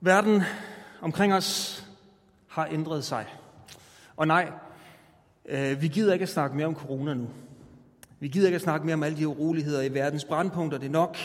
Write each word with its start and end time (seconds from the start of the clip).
Verden 0.00 0.42
omkring 1.00 1.34
os 1.34 1.84
har 2.48 2.68
ændret 2.70 3.04
sig. 3.04 3.26
Og 4.16 4.26
nej, 4.26 4.52
øh, 5.48 5.82
vi 5.82 5.88
gider 5.88 6.12
ikke 6.12 6.22
at 6.22 6.28
snakke 6.28 6.56
mere 6.56 6.66
om 6.66 6.74
corona 6.74 7.14
nu. 7.14 7.28
Vi 8.20 8.28
gider 8.28 8.46
ikke 8.46 8.56
at 8.56 8.62
snakke 8.62 8.86
mere 8.86 8.94
om 8.94 9.02
alle 9.02 9.18
de 9.18 9.28
uroligheder 9.28 9.82
i 9.82 9.94
verdens 9.94 10.24
brandpunkter, 10.24 10.78
det 10.78 10.86
er 10.86 10.90
nok. 10.90 11.16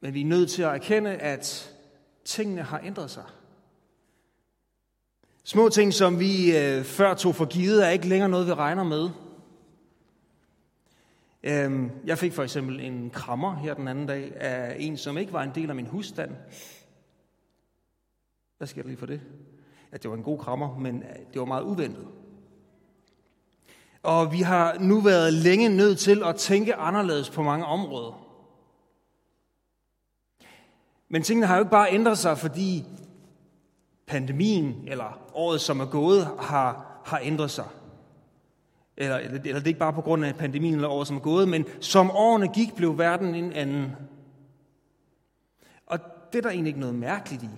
Men 0.00 0.14
vi 0.14 0.20
er 0.20 0.24
nødt 0.24 0.50
til 0.50 0.62
at 0.62 0.74
erkende, 0.74 1.10
at 1.10 1.72
tingene 2.24 2.62
har 2.62 2.80
ændret 2.84 3.10
sig. 3.10 3.24
Små 5.44 5.68
ting, 5.68 5.94
som 5.94 6.20
vi 6.20 6.58
øh, 6.58 6.84
før 6.84 7.14
tog 7.14 7.34
for 7.34 7.44
givet, 7.44 7.86
er 7.86 7.90
ikke 7.90 8.08
længere 8.08 8.28
noget, 8.28 8.46
vi 8.46 8.52
regner 8.52 8.84
med. 8.84 9.10
Øhm, 11.42 11.90
jeg 12.04 12.18
fik 12.18 12.32
for 12.32 12.42
eksempel 12.42 12.80
en 12.80 13.10
krammer 13.10 13.56
her 13.56 13.74
den 13.74 13.88
anden 13.88 14.06
dag 14.06 14.32
af 14.36 14.76
en, 14.78 14.96
som 14.96 15.18
ikke 15.18 15.32
var 15.32 15.42
en 15.42 15.52
del 15.54 15.70
af 15.70 15.76
min 15.76 15.86
husstand. 15.86 16.30
Hvad 18.64 18.68
sker 18.68 18.82
der 18.82 18.88
lige 18.88 18.98
for 18.98 19.06
det? 19.06 19.20
Ja, 19.92 19.96
det 19.96 20.10
var 20.10 20.16
en 20.16 20.22
god 20.22 20.38
krammer, 20.38 20.78
men 20.78 21.02
øh, 21.02 21.16
det 21.32 21.40
var 21.40 21.44
meget 21.44 21.62
uventet. 21.62 22.06
Og 24.02 24.32
vi 24.32 24.40
har 24.40 24.78
nu 24.78 25.00
været 25.00 25.32
længe 25.32 25.68
nødt 25.68 25.98
til 25.98 26.22
at 26.24 26.36
tænke 26.36 26.74
anderledes 26.74 27.30
på 27.30 27.42
mange 27.42 27.66
områder. 27.66 28.26
Men 31.08 31.22
tingene 31.22 31.46
har 31.46 31.56
jo 31.56 31.60
ikke 31.62 31.70
bare 31.70 31.92
ændret 31.92 32.18
sig, 32.18 32.38
fordi 32.38 32.84
pandemien 34.06 34.88
eller 34.88 35.30
året, 35.34 35.60
som 35.60 35.80
er 35.80 35.86
gået, 35.86 36.28
har, 36.40 37.00
har 37.04 37.20
ændret 37.22 37.50
sig. 37.50 37.68
Eller, 38.96 39.16
eller, 39.16 39.38
eller 39.38 39.54
det 39.54 39.62
er 39.62 39.66
ikke 39.66 39.80
bare 39.80 39.92
på 39.92 40.02
grund 40.02 40.24
af 40.24 40.36
pandemien 40.36 40.74
eller 40.74 40.88
året, 40.88 41.06
som 41.06 41.16
er 41.16 41.20
gået, 41.20 41.48
men 41.48 41.64
som 41.80 42.10
årene 42.10 42.48
gik, 42.48 42.76
blev 42.76 42.98
verden 42.98 43.34
en 43.34 43.52
anden. 43.52 43.92
Og 45.86 45.98
det 46.32 46.38
er 46.38 46.42
der 46.42 46.50
egentlig 46.50 46.70
ikke 46.70 46.80
noget 46.80 46.94
mærkeligt 46.94 47.42
i. 47.42 47.48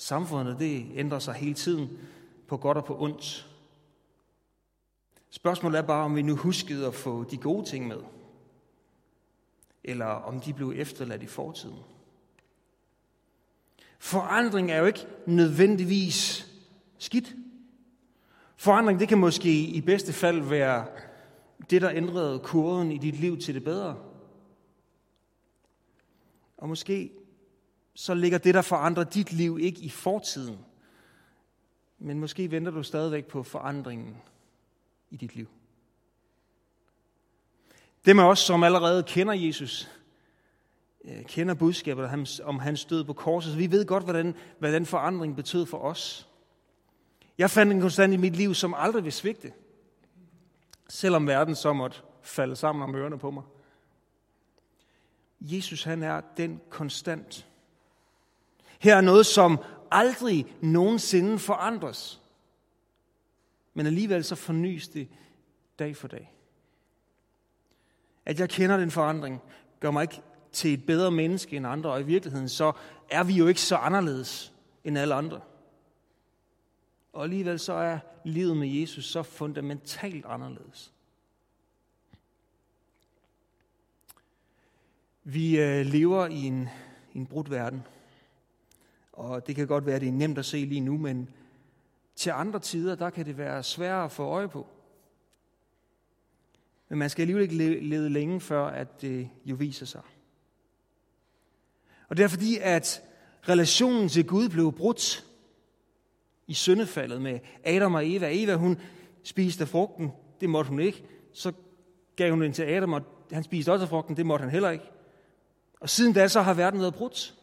Samfundet 0.00 0.58
det 0.58 0.86
ændrer 0.94 1.18
sig 1.18 1.34
hele 1.34 1.54
tiden 1.54 1.98
på 2.46 2.56
godt 2.56 2.78
og 2.78 2.84
på 2.84 3.02
ondt. 3.02 3.48
Spørgsmålet 5.30 5.78
er 5.78 5.82
bare, 5.82 6.04
om 6.04 6.16
vi 6.16 6.22
nu 6.22 6.36
huskede 6.36 6.86
at 6.86 6.94
få 6.94 7.24
de 7.24 7.36
gode 7.36 7.66
ting 7.66 7.86
med, 7.86 8.00
eller 9.84 10.06
om 10.06 10.40
de 10.40 10.52
blev 10.52 10.72
efterladt 10.76 11.22
i 11.22 11.26
fortiden. 11.26 11.78
Forandring 13.98 14.70
er 14.70 14.78
jo 14.78 14.86
ikke 14.86 15.06
nødvendigvis 15.26 16.46
skidt. 16.98 17.34
Forandring, 18.56 19.00
det 19.00 19.08
kan 19.08 19.18
måske 19.18 19.60
i 19.60 19.80
bedste 19.80 20.12
fald 20.12 20.40
være 20.40 20.86
det, 21.70 21.82
der 21.82 21.90
ændrede 21.90 22.38
kurven 22.38 22.92
i 22.92 22.98
dit 22.98 23.20
liv 23.20 23.38
til 23.38 23.54
det 23.54 23.64
bedre. 23.64 23.96
Og 26.56 26.68
måske 26.68 27.12
så 28.00 28.14
ligger 28.14 28.38
det, 28.38 28.54
der 28.54 28.62
forandrer 28.62 29.04
dit 29.04 29.32
liv, 29.32 29.58
ikke 29.60 29.80
i 29.80 29.88
fortiden. 29.88 30.58
Men 31.98 32.20
måske 32.20 32.50
venter 32.50 32.72
du 32.72 32.82
stadigvæk 32.82 33.26
på 33.26 33.42
forandringen 33.42 34.16
i 35.10 35.16
dit 35.16 35.36
liv. 35.36 35.48
Dem 38.04 38.18
af 38.18 38.24
os, 38.24 38.38
som 38.38 38.62
allerede 38.62 39.02
kender 39.02 39.32
Jesus, 39.34 39.90
øh, 41.04 41.24
kender 41.24 41.54
budskabet 41.54 42.10
om 42.44 42.58
hans 42.58 42.84
død 42.84 43.04
på 43.04 43.12
korset, 43.12 43.52
så 43.52 43.58
vi 43.58 43.70
ved 43.70 43.86
godt, 43.86 44.04
hvordan, 44.04 44.34
hvad 44.58 44.72
den 44.72 44.86
forandring 44.86 45.36
betød 45.36 45.66
for 45.66 45.78
os. 45.78 46.28
Jeg 47.38 47.50
fandt 47.50 47.72
en 47.72 47.80
konstant 47.80 48.14
i 48.14 48.16
mit 48.16 48.36
liv, 48.36 48.54
som 48.54 48.74
aldrig 48.76 49.04
vil 49.04 49.12
svigte, 49.12 49.52
selvom 50.88 51.26
verden 51.26 51.54
så 51.54 51.72
måtte 51.72 51.98
falde 52.22 52.56
sammen 52.56 52.82
om 52.82 52.94
ørerne 52.94 53.18
på 53.18 53.30
mig. 53.30 53.42
Jesus, 55.40 55.82
han 55.82 56.02
er 56.02 56.20
den 56.36 56.60
konstant. 56.70 57.47
Her 58.78 58.96
er 58.96 59.00
noget, 59.00 59.26
som 59.26 59.58
aldrig 59.90 60.56
nogensinde 60.60 61.38
forandres. 61.38 62.20
Men 63.74 63.86
alligevel 63.86 64.24
så 64.24 64.34
fornyes 64.34 64.88
det 64.88 65.08
dag 65.78 65.96
for 65.96 66.08
dag. 66.08 66.34
At 68.26 68.40
jeg 68.40 68.48
kender 68.48 68.76
den 68.76 68.90
forandring, 68.90 69.42
gør 69.80 69.90
mig 69.90 70.02
ikke 70.02 70.22
til 70.52 70.74
et 70.74 70.86
bedre 70.86 71.10
menneske 71.10 71.56
end 71.56 71.66
andre, 71.66 71.90
og 71.90 72.00
i 72.00 72.04
virkeligheden 72.04 72.48
så 72.48 72.72
er 73.10 73.24
vi 73.24 73.32
jo 73.32 73.46
ikke 73.46 73.60
så 73.60 73.76
anderledes 73.76 74.52
end 74.84 74.98
alle 74.98 75.14
andre. 75.14 75.40
Og 77.12 77.22
alligevel 77.24 77.58
så 77.58 77.72
er 77.72 77.98
livet 78.24 78.56
med 78.56 78.68
Jesus 78.68 79.04
så 79.04 79.22
fundamentalt 79.22 80.26
anderledes. 80.26 80.92
Vi 85.24 85.60
øh, 85.60 85.86
lever 85.86 86.26
i 86.26 86.42
en, 86.42 86.68
en 87.14 87.26
brudt 87.26 87.50
verden. 87.50 87.82
Og 89.18 89.46
det 89.46 89.56
kan 89.56 89.66
godt 89.66 89.86
være, 89.86 89.94
at 89.94 90.00
det 90.00 90.08
er 90.08 90.12
nemt 90.12 90.38
at 90.38 90.44
se 90.44 90.56
lige 90.56 90.80
nu, 90.80 90.98
men 90.98 91.28
til 92.16 92.30
andre 92.30 92.58
tider, 92.58 92.94
der 92.94 93.10
kan 93.10 93.26
det 93.26 93.38
være 93.38 93.62
sværere 93.62 94.04
at 94.04 94.12
få 94.12 94.22
øje 94.22 94.48
på. 94.48 94.66
Men 96.88 96.98
man 96.98 97.10
skal 97.10 97.22
alligevel 97.22 97.42
ikke 97.42 97.80
lede 97.88 98.10
længe 98.10 98.40
før, 98.40 98.66
at 98.66 99.00
det 99.00 99.28
jo 99.44 99.54
viser 99.54 99.86
sig. 99.86 100.00
Og 102.08 102.16
det 102.16 102.24
er 102.24 102.28
fordi, 102.28 102.58
at 102.62 103.02
relationen 103.48 104.08
til 104.08 104.26
Gud 104.26 104.48
blev 104.48 104.72
brudt 104.72 105.24
i 106.46 106.54
syndefaldet 106.54 107.22
med 107.22 107.38
Adam 107.64 107.94
og 107.94 108.10
Eva. 108.10 108.28
Eva, 108.32 108.54
hun 108.54 108.80
spiste 109.22 109.66
frugten, 109.66 110.12
det 110.40 110.50
måtte 110.50 110.68
hun 110.68 110.80
ikke. 110.80 111.04
Så 111.32 111.52
gav 112.16 112.30
hun 112.30 112.42
den 112.42 112.52
til 112.52 112.62
Adam, 112.62 112.92
og 112.92 113.02
han 113.32 113.42
spiste 113.42 113.72
også 113.72 113.86
frugten, 113.86 114.16
det 114.16 114.26
måtte 114.26 114.42
han 114.42 114.52
heller 114.52 114.70
ikke. 114.70 114.90
Og 115.80 115.90
siden 115.90 116.12
da, 116.12 116.28
så 116.28 116.40
har 116.40 116.54
verden 116.54 116.80
været 116.80 116.94
brudt. 116.94 117.37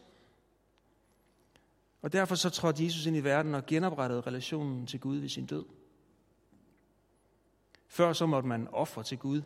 Og 2.06 2.12
derfor 2.12 2.34
så 2.34 2.50
trådte 2.50 2.84
Jesus 2.84 3.06
ind 3.06 3.16
i 3.16 3.24
verden 3.24 3.54
og 3.54 3.66
genoprettede 3.66 4.20
relationen 4.20 4.86
til 4.86 5.00
Gud 5.00 5.16
ved 5.16 5.28
sin 5.28 5.46
død. 5.46 5.64
Før 7.88 8.12
så 8.12 8.26
måtte 8.26 8.48
man 8.48 8.68
ofre 8.72 9.02
til 9.02 9.18
Gud 9.18 9.42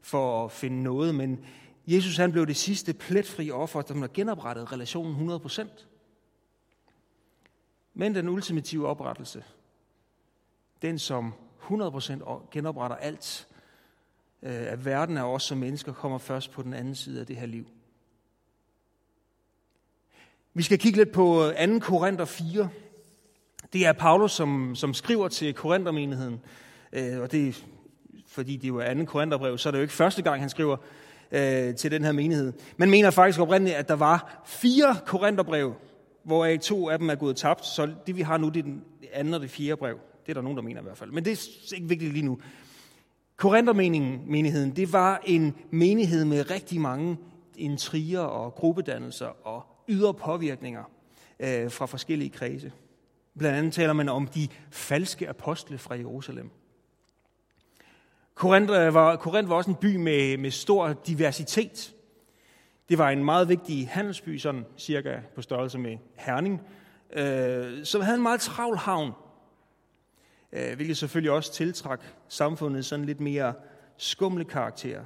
for 0.00 0.44
at 0.44 0.52
finde 0.52 0.82
noget, 0.82 1.14
men 1.14 1.44
Jesus 1.86 2.16
han 2.16 2.32
blev 2.32 2.46
det 2.46 2.56
sidste 2.56 2.92
pletfri 2.92 3.50
offer, 3.50 3.82
der 3.82 4.06
genoprettede 4.06 4.66
relationen 4.66 5.30
100%. 5.30 5.66
Men 7.94 8.14
den 8.14 8.28
ultimative 8.28 8.88
oprettelse, 8.88 9.44
den 10.82 10.98
som 10.98 11.34
100% 11.60 12.50
genopretter 12.50 12.96
alt 12.96 13.48
øh, 14.42 14.52
af 14.52 14.84
verden 14.84 15.16
af 15.16 15.24
os 15.24 15.42
som 15.42 15.58
mennesker, 15.58 15.92
kommer 15.92 16.18
først 16.18 16.50
på 16.50 16.62
den 16.62 16.74
anden 16.74 16.94
side 16.94 17.20
af 17.20 17.26
det 17.26 17.36
her 17.36 17.46
liv. 17.46 17.66
Vi 20.54 20.62
skal 20.62 20.78
kigge 20.78 20.98
lidt 20.98 21.12
på 21.12 21.46
øh, 21.46 21.68
2. 21.68 21.78
Korinther 21.78 22.24
4. 22.24 22.68
Det 23.72 23.86
er 23.86 23.92
Paulus, 23.92 24.32
som, 24.32 24.74
som 24.74 24.94
skriver 24.94 25.28
til 25.28 25.54
Korinthermenigheden, 25.54 26.40
øh, 26.92 27.20
og 27.20 27.32
det 27.32 27.48
er, 27.48 27.52
fordi 28.26 28.56
det 28.56 28.68
er 28.68 28.94
2. 28.94 29.04
Korintherbrev, 29.04 29.58
så 29.58 29.68
er 29.68 29.70
det 29.70 29.78
jo 29.78 29.82
ikke 29.82 29.94
første 29.94 30.22
gang, 30.22 30.40
han 30.40 30.50
skriver 30.50 30.76
øh, 31.32 31.74
til 31.74 31.90
den 31.90 32.04
her 32.04 32.12
menighed. 32.12 32.52
Man 32.76 32.90
mener 32.90 33.10
faktisk 33.10 33.40
oprindeligt, 33.40 33.76
at 33.76 33.88
der 33.88 33.94
var 33.94 34.42
fire 34.46 34.96
Korintherbrev, 35.06 35.74
hvoraf 36.24 36.58
to 36.58 36.88
af 36.88 36.98
dem 36.98 37.10
er 37.10 37.14
gået 37.14 37.36
tabt, 37.36 37.66
så 37.66 37.90
det 38.06 38.16
vi 38.16 38.22
har 38.22 38.38
nu, 38.38 38.48
det 38.48 38.58
er 38.58 38.62
den 38.62 38.82
anden 39.12 39.34
og 39.34 39.40
det 39.40 39.50
fjerde 39.50 39.76
brev. 39.76 39.98
Det 40.26 40.32
er 40.32 40.34
der 40.34 40.42
nogen, 40.42 40.56
der 40.56 40.62
mener 40.62 40.80
i 40.80 40.84
hvert 40.84 40.98
fald. 40.98 41.10
Men 41.10 41.24
det 41.24 41.32
er 41.32 41.74
ikke 41.74 41.88
vigtigt 41.88 42.12
lige 42.12 42.24
nu. 42.24 42.38
Korinthermenigheden, 43.36 44.76
det 44.76 44.92
var 44.92 45.22
en 45.24 45.54
menighed 45.70 46.24
med 46.24 46.50
rigtig 46.50 46.80
mange 46.80 47.16
intriger 47.56 48.20
og 48.20 48.54
gruppedannelser 48.54 49.46
og 49.46 49.71
ydre 49.88 50.14
påvirkninger 50.14 50.84
øh, 51.40 51.70
fra 51.70 51.86
forskellige 51.86 52.30
kredse. 52.30 52.72
Blandt 53.38 53.58
andet 53.58 53.72
taler 53.72 53.92
man 53.92 54.08
om 54.08 54.26
de 54.26 54.48
falske 54.70 55.28
apostle 55.28 55.78
fra 55.78 55.94
Jerusalem. 55.94 56.50
Korinth 58.34 58.72
var, 58.72 59.16
Korinth 59.16 59.48
var 59.48 59.56
også 59.56 59.70
en 59.70 59.76
by 59.76 59.96
med, 59.96 60.36
med 60.36 60.50
stor 60.50 60.92
diversitet. 60.92 61.94
Det 62.88 62.98
var 62.98 63.10
en 63.10 63.24
meget 63.24 63.48
vigtig 63.48 63.88
handelsby, 63.88 64.38
sådan 64.38 64.64
cirka 64.78 65.20
på 65.34 65.42
størrelse 65.42 65.78
med 65.78 65.98
Herning, 66.14 66.60
øh, 67.12 67.84
som 67.84 68.00
havde 68.00 68.16
en 68.16 68.22
meget 68.22 68.40
travl 68.40 68.76
havn, 68.76 69.12
øh, 70.52 70.76
hvilket 70.76 70.96
selvfølgelig 70.96 71.30
også 71.30 71.52
tiltrak 71.52 72.00
samfundet 72.28 72.84
sådan 72.84 73.04
lidt 73.04 73.20
mere 73.20 73.54
skumle 73.96 74.44
karakter. 74.44 75.04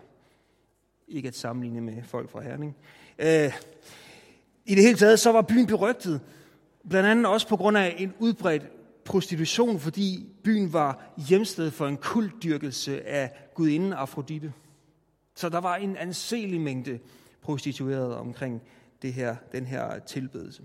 Ikke 1.08 1.28
at 1.28 1.36
sammenligne 1.36 1.80
med 1.80 2.02
folk 2.02 2.30
fra 2.30 2.40
Herning. 2.40 2.76
Øh, 3.18 3.52
i 4.66 4.74
det 4.74 4.82
hele 4.82 4.98
taget 4.98 5.20
så 5.20 5.32
var 5.32 5.42
byen 5.42 5.66
berygtet, 5.66 6.20
blandt 6.88 7.08
andet 7.08 7.26
også 7.26 7.48
på 7.48 7.56
grund 7.56 7.78
af 7.78 7.94
en 7.98 8.12
udbredt 8.18 8.62
prostitution, 9.04 9.80
fordi 9.80 10.26
byen 10.44 10.72
var 10.72 11.12
hjemsted 11.28 11.70
for 11.70 11.86
en 11.86 11.96
kultdyrkelse 11.96 13.06
af 13.06 13.32
gudinden 13.54 13.92
Afrodite. 13.92 14.52
Så 15.34 15.48
der 15.48 15.58
var 15.58 15.76
en 15.76 15.96
anselig 15.96 16.60
mængde 16.60 16.98
prostituerede 17.42 18.18
omkring 18.18 18.62
det 19.02 19.12
her, 19.12 19.36
den 19.52 19.66
her 19.66 19.98
tilbedelse. 19.98 20.62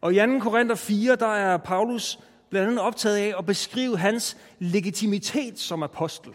Og 0.00 0.14
i 0.14 0.16
2. 0.16 0.38
Korinther 0.38 0.76
4, 0.76 1.16
der 1.16 1.34
er 1.34 1.56
Paulus 1.56 2.18
blandt 2.50 2.68
andet 2.68 2.80
optaget 2.80 3.16
af 3.16 3.34
at 3.38 3.46
beskrive 3.46 3.98
hans 3.98 4.36
legitimitet 4.58 5.58
som 5.58 5.82
apostel. 5.82 6.32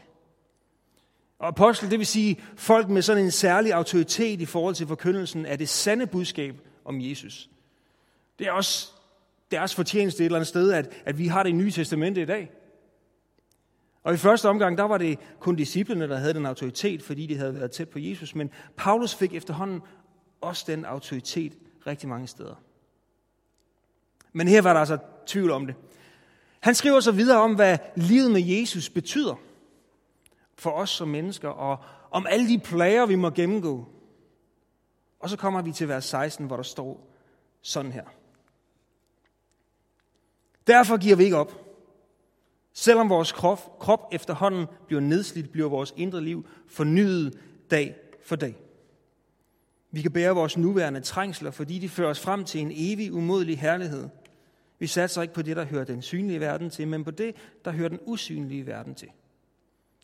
Og 1.39 1.47
apostel, 1.47 1.91
det 1.91 1.99
vil 1.99 2.07
sige 2.07 2.41
folk 2.55 2.89
med 2.89 3.01
sådan 3.01 3.23
en 3.23 3.31
særlig 3.31 3.73
autoritet 3.73 4.41
i 4.41 4.45
forhold 4.45 4.75
til 4.75 4.87
forkyndelsen 4.87 5.45
af 5.45 5.57
det 5.57 5.69
sande 5.69 6.07
budskab 6.07 6.55
om 6.85 7.01
Jesus. 7.01 7.49
Det 8.39 8.47
er 8.47 8.51
også 8.51 8.91
deres 9.51 9.75
fortjeneste 9.75 10.23
et 10.23 10.25
eller 10.25 10.37
andet 10.37 10.47
sted, 10.47 10.71
at, 10.71 10.93
at 11.05 11.17
vi 11.17 11.27
har 11.27 11.43
det 11.43 11.55
nye 11.55 11.71
testamente 11.71 12.21
i 12.21 12.25
dag. 12.25 12.51
Og 14.03 14.13
i 14.13 14.17
første 14.17 14.49
omgang, 14.49 14.77
der 14.77 14.83
var 14.83 14.97
det 14.97 15.19
kun 15.39 15.55
disciplene, 15.55 16.07
der 16.07 16.17
havde 16.17 16.33
den 16.33 16.45
autoritet, 16.45 17.03
fordi 17.03 17.25
de 17.25 17.37
havde 17.37 17.55
været 17.55 17.71
tæt 17.71 17.89
på 17.89 17.99
Jesus. 17.99 18.35
Men 18.35 18.49
Paulus 18.77 19.15
fik 19.15 19.33
efterhånden 19.33 19.81
også 20.41 20.63
den 20.67 20.85
autoritet 20.85 21.53
rigtig 21.87 22.09
mange 22.09 22.27
steder. 22.27 22.55
Men 24.33 24.47
her 24.47 24.61
var 24.61 24.73
der 24.73 24.79
altså 24.79 24.97
tvivl 25.27 25.51
om 25.51 25.65
det. 25.65 25.75
Han 26.59 26.75
skriver 26.75 26.99
så 26.99 27.11
videre 27.11 27.41
om, 27.41 27.55
hvad 27.55 27.77
livet 27.95 28.31
med 28.31 28.41
Jesus 28.41 28.89
betyder 28.89 29.35
for 30.59 30.71
os 30.71 30.89
som 30.89 31.07
mennesker, 31.07 31.49
og 31.49 31.77
om 32.11 32.25
alle 32.29 32.47
de 32.47 32.59
plager, 32.59 33.05
vi 33.05 33.15
må 33.15 33.29
gennemgå. 33.29 33.87
Og 35.19 35.29
så 35.29 35.37
kommer 35.37 35.61
vi 35.61 35.71
til 35.71 35.87
vers 35.87 36.05
16, 36.05 36.45
hvor 36.45 36.55
der 36.55 36.63
står 36.63 37.15
sådan 37.61 37.91
her. 37.91 38.05
Derfor 40.67 40.97
giver 40.97 41.15
vi 41.15 41.23
ikke 41.23 41.37
op. 41.37 41.65
Selvom 42.73 43.09
vores 43.09 43.31
krop, 43.31 43.79
krop 43.79 44.09
efterhånden 44.11 44.67
bliver 44.87 45.01
nedslidt, 45.01 45.51
bliver 45.51 45.69
vores 45.69 45.93
indre 45.97 46.21
liv 46.21 46.47
fornyet 46.67 47.39
dag 47.71 47.95
for 48.23 48.35
dag. 48.35 48.55
Vi 49.91 50.01
kan 50.01 50.11
bære 50.11 50.35
vores 50.35 50.57
nuværende 50.57 51.01
trængsler, 51.01 51.51
fordi 51.51 51.79
de 51.79 51.89
fører 51.89 52.09
os 52.09 52.19
frem 52.19 52.45
til 52.45 52.61
en 52.61 52.71
evig, 52.75 53.13
umodelig 53.13 53.59
herlighed. 53.59 54.09
Vi 54.79 54.87
satser 54.87 55.21
ikke 55.21 55.33
på 55.33 55.41
det, 55.41 55.57
der 55.57 55.65
hører 55.65 55.83
den 55.83 56.01
synlige 56.01 56.39
verden 56.39 56.69
til, 56.69 56.87
men 56.87 57.03
på 57.03 57.11
det, 57.11 57.35
der 57.65 57.71
hører 57.71 57.89
den 57.89 57.99
usynlige 58.05 58.67
verden 58.67 58.95
til. 58.95 59.09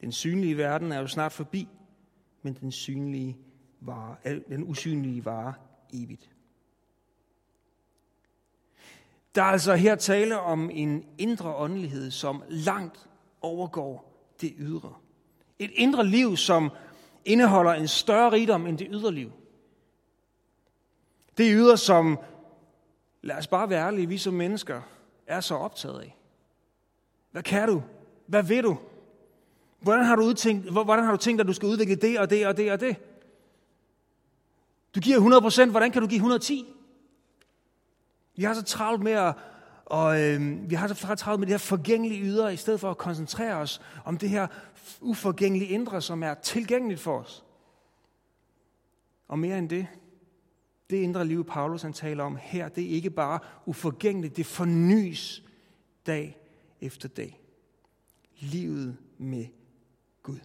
Den 0.01 0.11
synlige 0.11 0.57
verden 0.57 0.91
er 0.91 0.99
jo 0.99 1.07
snart 1.07 1.31
forbi, 1.31 1.67
men 2.41 2.53
den, 2.53 2.71
synlige 2.71 3.37
vare, 3.79 4.15
den 4.49 4.63
usynlige 4.63 5.25
vare 5.25 5.53
evigt. 5.93 6.29
Der 9.35 9.41
er 9.41 9.45
altså 9.45 9.75
her 9.75 9.95
tale 9.95 10.39
om 10.39 10.69
en 10.73 11.05
indre 11.17 11.55
åndelighed, 11.55 12.11
som 12.11 12.43
langt 12.49 13.09
overgår 13.41 14.11
det 14.41 14.53
ydre. 14.57 14.93
Et 15.59 15.71
indre 15.73 16.05
liv, 16.07 16.37
som 16.37 16.71
indeholder 17.25 17.73
en 17.73 17.87
større 17.87 18.31
rigdom 18.31 18.67
end 18.67 18.77
det 18.77 18.87
ydre 18.91 19.13
liv. 19.13 19.31
Det 21.37 21.51
ydre, 21.53 21.77
som, 21.77 22.19
lad 23.21 23.37
os 23.37 23.47
bare 23.47 23.69
være 23.69 23.87
ærlige, 23.87 24.07
vi 24.07 24.17
som 24.17 24.33
mennesker 24.33 24.81
er 25.27 25.39
så 25.39 25.55
optaget 25.55 26.01
af. 26.01 26.17
Hvad 27.31 27.43
kan 27.43 27.67
du? 27.67 27.83
Hvad 28.25 28.43
vil 28.43 28.63
du? 28.63 28.77
Hvordan 29.85 30.05
har 30.05 30.15
du, 30.15 30.21
udtænkt, 30.21 30.71
hvordan 30.71 31.03
har 31.03 31.11
du 31.11 31.17
tænkt, 31.17 31.41
at 31.41 31.47
du 31.47 31.53
skal 31.53 31.67
udvikle 31.67 31.95
det 31.95 32.19
og 32.19 32.29
det 32.29 32.47
og 32.47 32.57
det 32.57 32.71
og 32.71 32.79
det? 32.79 32.95
Du 34.95 34.99
giver 34.99 35.65
100%, 35.67 35.71
hvordan 35.71 35.91
kan 35.91 36.01
du 36.01 36.07
give 36.07 36.17
110? 36.17 36.65
Vi 38.35 38.43
har 38.43 38.53
så 38.53 38.63
travlt 38.63 39.03
med 39.03 39.11
at, 39.11 39.33
og 39.85 40.21
øh, 40.21 40.69
vi 40.69 40.75
har 40.75 40.87
så 40.87 41.15
travlt 41.15 41.39
med 41.39 41.47
det 41.47 41.53
her 41.53 41.57
forgængelige 41.57 42.21
ydre, 42.23 42.53
i 42.53 42.57
stedet 42.57 42.79
for 42.79 42.91
at 42.91 42.97
koncentrere 42.97 43.55
os 43.55 43.81
om 44.05 44.17
det 44.17 44.29
her 44.29 44.47
uforgængelige 45.01 45.69
indre, 45.69 46.01
som 46.01 46.23
er 46.23 46.33
tilgængeligt 46.33 46.99
for 46.99 47.19
os. 47.19 47.43
Og 49.27 49.39
mere 49.39 49.57
end 49.57 49.69
det, 49.69 49.87
det 50.89 50.97
indre 50.97 51.25
liv, 51.25 51.45
Paulus 51.45 51.81
han 51.81 51.93
taler 51.93 52.23
om 52.23 52.37
her, 52.41 52.69
det 52.69 52.83
er 52.83 52.89
ikke 52.89 53.09
bare 53.09 53.39
uforgængeligt, 53.65 54.37
det 54.37 54.45
fornyes 54.45 55.43
dag 56.07 56.37
efter 56.81 57.07
dag. 57.07 57.41
Livet 58.39 58.97
med 59.17 59.45
Gud. 60.25 60.39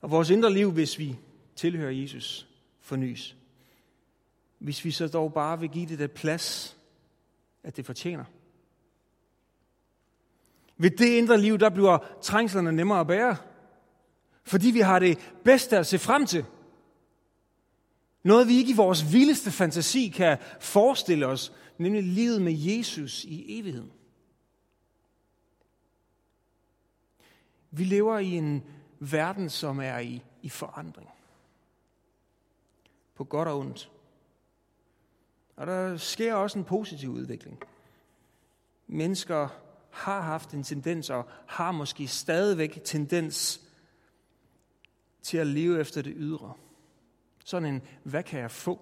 Og 0.00 0.10
vores 0.10 0.30
indre 0.30 0.52
liv, 0.52 0.72
hvis 0.72 0.98
vi 0.98 1.18
tilhører 1.56 1.90
Jesus, 1.90 2.48
fornyes 2.80 3.36
hvis 4.62 4.84
vi 4.84 4.90
så 4.90 5.08
dog 5.08 5.32
bare 5.32 5.60
vil 5.60 5.68
give 5.68 5.86
det 5.86 5.98
det 5.98 6.10
plads, 6.10 6.76
at 7.62 7.76
det 7.76 7.86
fortjener. 7.86 8.24
Ved 10.76 10.90
det 10.90 11.06
indre 11.06 11.40
liv, 11.40 11.58
der 11.58 11.70
bliver 11.70 11.98
trængslerne 12.22 12.72
nemmere 12.72 13.00
at 13.00 13.06
bære. 13.06 13.36
Fordi 14.44 14.70
vi 14.70 14.80
har 14.80 14.98
det 14.98 15.18
bedste 15.44 15.78
at 15.78 15.86
se 15.86 15.98
frem 15.98 16.26
til. 16.26 16.44
Noget 18.22 18.48
vi 18.48 18.56
ikke 18.56 18.72
i 18.72 18.76
vores 18.76 19.12
vildeste 19.12 19.50
fantasi 19.50 20.08
kan 20.08 20.38
forestille 20.60 21.26
os, 21.26 21.52
nemlig 21.78 22.02
livet 22.02 22.42
med 22.42 22.52
Jesus 22.52 23.24
i 23.24 23.58
evigheden. 23.58 23.90
Vi 27.74 27.84
lever 27.84 28.18
i 28.18 28.30
en 28.30 28.64
verden, 28.98 29.50
som 29.50 29.80
er 29.80 29.98
i, 29.98 30.22
i 30.42 30.48
forandring. 30.48 31.08
På 33.14 33.24
godt 33.24 33.48
og 33.48 33.58
ondt. 33.58 33.90
Og 35.56 35.66
der 35.66 35.96
sker 35.96 36.34
også 36.34 36.58
en 36.58 36.64
positiv 36.64 37.10
udvikling. 37.10 37.62
Mennesker 38.86 39.48
har 39.90 40.20
haft 40.20 40.54
en 40.54 40.62
tendens, 40.62 41.10
og 41.10 41.28
har 41.46 41.72
måske 41.72 42.08
stadigvæk 42.08 42.80
tendens 42.84 43.60
til 45.22 45.38
at 45.38 45.46
leve 45.46 45.80
efter 45.80 46.02
det 46.02 46.12
ydre. 46.16 46.52
Sådan 47.44 47.74
en, 47.74 47.82
hvad 48.02 48.22
kan 48.22 48.40
jeg 48.40 48.50
få? 48.50 48.80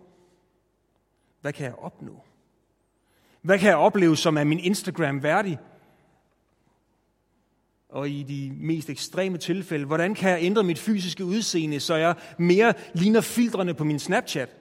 Hvad 1.41 1.53
kan 1.53 1.67
jeg 1.67 1.75
opnå? 1.75 2.25
Hvad 3.43 3.59
kan 3.59 3.69
jeg 3.69 3.77
opleve, 3.77 4.17
som 4.17 4.37
er 4.37 4.45
min 4.45 4.59
Instagram 4.59 5.23
værdig? 5.23 5.59
Og 7.91 8.11
i 8.11 8.23
de 8.23 8.53
mest 8.55 8.91
ekstreme 8.91 9.39
tilfælde, 9.39 9.87
hvordan 9.87 10.15
kan 10.15 10.31
jeg 10.31 10.43
ændre 10.43 10.65
mit 10.65 10.79
fysiske 10.79 11.25
udseende, 11.25 11.81
så 11.81 11.95
jeg 11.95 12.15
mere 12.39 12.75
ligner 12.95 13.21
filtrene 13.21 13.75
på 13.75 13.85
min 13.85 13.99
Snapchat? 13.99 14.57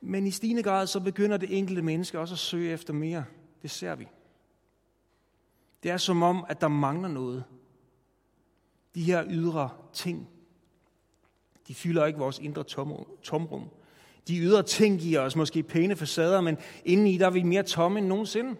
Men 0.00 0.26
i 0.26 0.30
stigende 0.30 0.62
grad 0.62 0.86
så 0.86 1.00
begynder 1.00 1.36
det 1.36 1.58
enkelte 1.58 1.82
menneske 1.82 2.18
også 2.18 2.34
at 2.34 2.38
søge 2.38 2.72
efter 2.72 2.92
mere. 2.92 3.24
Det 3.62 3.70
ser 3.70 3.94
vi. 3.94 4.06
Det 5.82 5.90
er 5.90 5.96
som 5.96 6.22
om, 6.22 6.44
at 6.48 6.60
der 6.60 6.68
mangler 6.68 7.08
noget. 7.08 7.44
De 8.94 9.02
her 9.02 9.24
ydre 9.28 9.70
ting, 9.92 10.28
de 11.68 11.74
fylder 11.74 12.06
ikke 12.06 12.18
vores 12.18 12.38
indre 12.38 12.64
tomrum. 13.22 13.68
De 14.28 14.38
ydre 14.38 14.62
ting 14.62 15.00
giver 15.00 15.20
os 15.20 15.36
måske 15.36 15.62
pæne 15.62 15.96
facader, 15.96 16.40
men 16.40 16.56
indeni 16.84 17.16
der 17.16 17.26
er 17.26 17.30
vi 17.30 17.42
mere 17.42 17.62
tomme 17.62 17.98
end 17.98 18.06
nogensinde. 18.06 18.56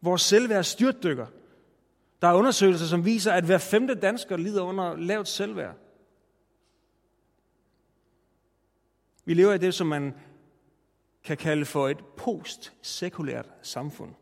Vores 0.00 0.22
selvværd 0.22 0.64
styrtdykker. 0.64 1.26
Der 2.22 2.28
er 2.28 2.34
undersøgelser, 2.34 2.86
som 2.86 3.04
viser, 3.04 3.32
at 3.32 3.44
hver 3.44 3.58
femte 3.58 3.94
dansker 3.94 4.36
lider 4.36 4.62
under 4.62 4.96
lavt 4.96 5.28
selvværd. 5.28 5.76
Vi 9.24 9.34
lever 9.34 9.52
i 9.52 9.58
det, 9.58 9.74
som 9.74 9.86
man 9.86 10.14
kan 11.24 11.36
kalde 11.36 11.64
for 11.64 11.88
et 11.88 12.04
post-sekulært 12.16 13.48
samfund. 13.62 14.14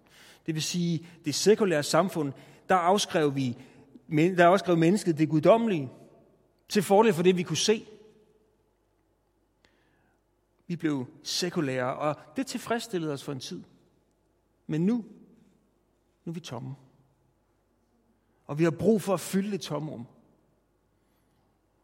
Det 0.46 0.54
vil 0.54 0.62
sige, 0.62 1.06
det 1.24 1.34
sekulære 1.34 1.82
samfund, 1.82 2.32
der 2.68 2.74
afskrev 2.74 3.34
vi 3.34 3.56
der 4.10 4.46
afskrev 4.46 4.76
mennesket 4.76 5.18
det 5.18 5.28
guddommelige 5.28 5.90
til 6.68 6.82
fordel 6.82 7.14
for 7.14 7.22
det, 7.22 7.36
vi 7.36 7.42
kunne 7.42 7.56
se. 7.56 7.86
Vi 10.66 10.76
blev 10.76 11.06
sekulære, 11.22 11.96
og 11.96 12.16
det 12.36 12.46
tilfredsstillede 12.46 13.12
os 13.12 13.24
for 13.24 13.32
en 13.32 13.40
tid. 13.40 13.62
Men 14.66 14.86
nu, 14.86 15.04
nu 16.28 16.32
er 16.32 16.34
vi 16.34 16.40
tomme. 16.40 16.74
Og 18.46 18.58
vi 18.58 18.64
har 18.64 18.70
brug 18.70 19.02
for 19.02 19.14
at 19.14 19.20
fylde 19.20 19.50
det 19.50 19.60
tomrum. 19.60 20.06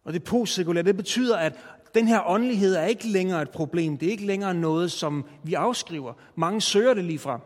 Og 0.04 0.12
det 0.12 0.24
postsekulære, 0.24 0.84
det 0.84 0.96
betyder, 0.96 1.36
at 1.36 1.58
den 1.94 2.08
her 2.08 2.22
åndelighed 2.26 2.74
er 2.74 2.84
ikke 2.84 3.08
længere 3.08 3.42
et 3.42 3.50
problem. 3.50 3.98
Det 3.98 4.06
er 4.06 4.10
ikke 4.10 4.26
længere 4.26 4.54
noget, 4.54 4.92
som 4.92 5.26
vi 5.42 5.54
afskriver. 5.54 6.14
Mange 6.34 6.60
søger 6.60 6.94
det 6.94 7.04
lige 7.04 7.18
fra. 7.18 7.40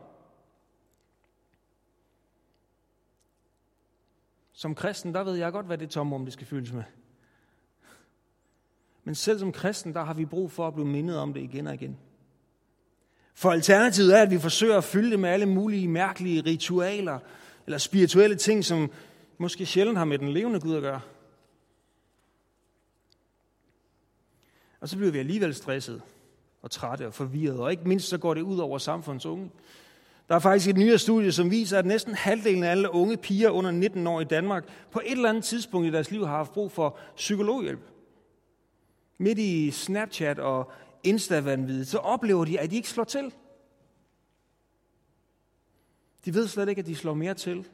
Som 4.53 4.75
kristen, 4.75 5.15
der 5.15 5.25
ved 5.25 5.35
jeg 5.35 5.53
godt, 5.53 5.67
hvad 5.67 5.79
det 5.79 5.91
tomrum, 5.91 6.25
det 6.25 6.33
skal 6.33 6.47
fyldes 6.47 6.73
med. 6.73 6.85
Men 9.05 9.15
selv 9.15 9.39
som 9.39 9.53
kristen, 9.53 9.95
der 9.95 10.05
har 10.05 10.15
vi 10.15 10.25
brug 10.25 10.51
for 10.51 10.67
at 10.67 10.75
blive 10.75 10.89
mindet 10.89 11.19
om 11.19 11.35
det 11.35 11.41
igen 11.41 11.67
og 11.67 11.75
igen. 11.75 11.99
For 13.39 13.51
alternativet 13.51 14.19
er, 14.19 14.23
at 14.23 14.31
vi 14.31 14.39
forsøger 14.39 14.77
at 14.77 14.85
fylde 14.85 15.11
det 15.11 15.21
med 15.21 15.31
alle 15.31 15.47
mulige 15.47 15.89
mærkelige 15.89 16.43
ritualer, 16.47 17.19
eller 17.67 17.79
spirituelle 17.79 18.37
ting, 18.37 18.65
som 18.65 18.91
måske 19.39 19.67
sjældent 19.67 19.99
har 19.99 20.05
med 20.05 20.19
den 20.19 20.29
levende 20.29 20.61
Gud 20.61 20.77
at 20.77 20.83
gøre. 20.83 21.01
Og 24.81 24.89
så 24.89 24.97
bliver 24.97 25.13
vi 25.13 25.19
alligevel 25.19 25.55
stresset 25.55 26.03
og 26.63 26.71
trætte 26.71 27.07
og 27.07 27.15
forvirret, 27.15 27.59
og 27.59 27.71
ikke 27.71 27.89
mindst 27.89 28.09
så 28.09 28.19
går 28.19 28.35
det 28.35 28.43
ud 28.43 28.59
over 28.59 28.79
samfundets 28.79 29.27
unge. 29.27 29.51
Der 30.29 30.35
er 30.35 30.39
faktisk 30.39 30.71
et 30.71 30.77
nyere 30.77 30.99
studie, 30.99 31.33
som 31.33 31.51
viser, 31.51 31.79
at 31.79 31.87
næsten 31.87 32.15
halvdelen 32.15 32.65
af 32.65 32.71
alle 32.71 32.95
unge 32.95 33.17
piger 33.17 33.51
under 33.51 33.71
19 33.71 34.07
år 34.07 34.21
i 34.21 34.25
Danmark 34.25 34.65
på 34.91 35.01
et 35.05 35.13
eller 35.13 35.29
andet 35.29 35.45
tidspunkt 35.45 35.89
i 35.89 35.91
deres 35.91 36.11
liv 36.11 36.27
har 36.27 36.37
haft 36.37 36.53
brug 36.53 36.73
for 36.73 36.99
psykologhjælp. 37.17 37.81
Midt 39.19 39.39
i 39.39 39.71
Snapchat 39.71 40.39
og 40.39 40.73
insta 41.05 41.85
så 41.85 41.99
oplever 41.99 42.45
de, 42.45 42.61
at 42.61 42.71
de 42.71 42.77
ikke 42.77 42.89
slår 42.89 43.05
til. 43.05 43.35
De 46.25 46.35
ved 46.35 46.49
slet 46.49 46.69
ikke, 46.69 46.79
at 46.79 46.87
de 46.87 46.97
slår 46.97 47.15
mere 47.15 47.35
til, 47.35 47.69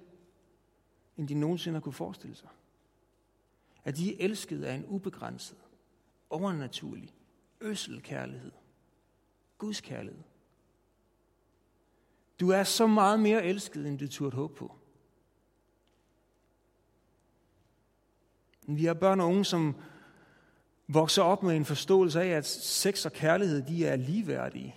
end 1.16 1.28
de 1.28 1.34
nogensinde 1.34 1.76
har 1.76 1.80
kunne 1.80 1.92
forestille 1.92 2.36
sig. 2.36 2.48
at 3.84 3.96
de 3.96 4.12
er 4.12 4.24
elsket 4.24 4.64
af 4.64 4.74
en 4.74 4.86
ubegrænset, 4.86 5.58
overnaturlig, 6.30 7.14
øsel 7.60 8.02
kærlighed. 8.02 8.52
Guds 9.58 9.80
kærlighed. 9.80 10.22
Du 12.40 12.50
er 12.50 12.64
så 12.64 12.86
meget 12.86 13.20
mere 13.20 13.44
elsket, 13.44 13.86
end 13.86 13.98
du 13.98 14.08
turde 14.08 14.36
håbe 14.36 14.54
på. 14.54 14.76
Vi 18.66 18.84
har 18.84 18.94
børn 18.94 19.20
og 19.20 19.28
unge, 19.28 19.44
som 19.44 19.76
vokser 20.88 21.22
op 21.22 21.42
med 21.42 21.56
en 21.56 21.64
forståelse 21.64 22.22
af, 22.22 22.28
at 22.28 22.46
sex 22.46 23.06
og 23.06 23.12
kærlighed 23.12 23.62
de 23.62 23.86
er 23.86 23.96
ligeværdige. 23.96 24.74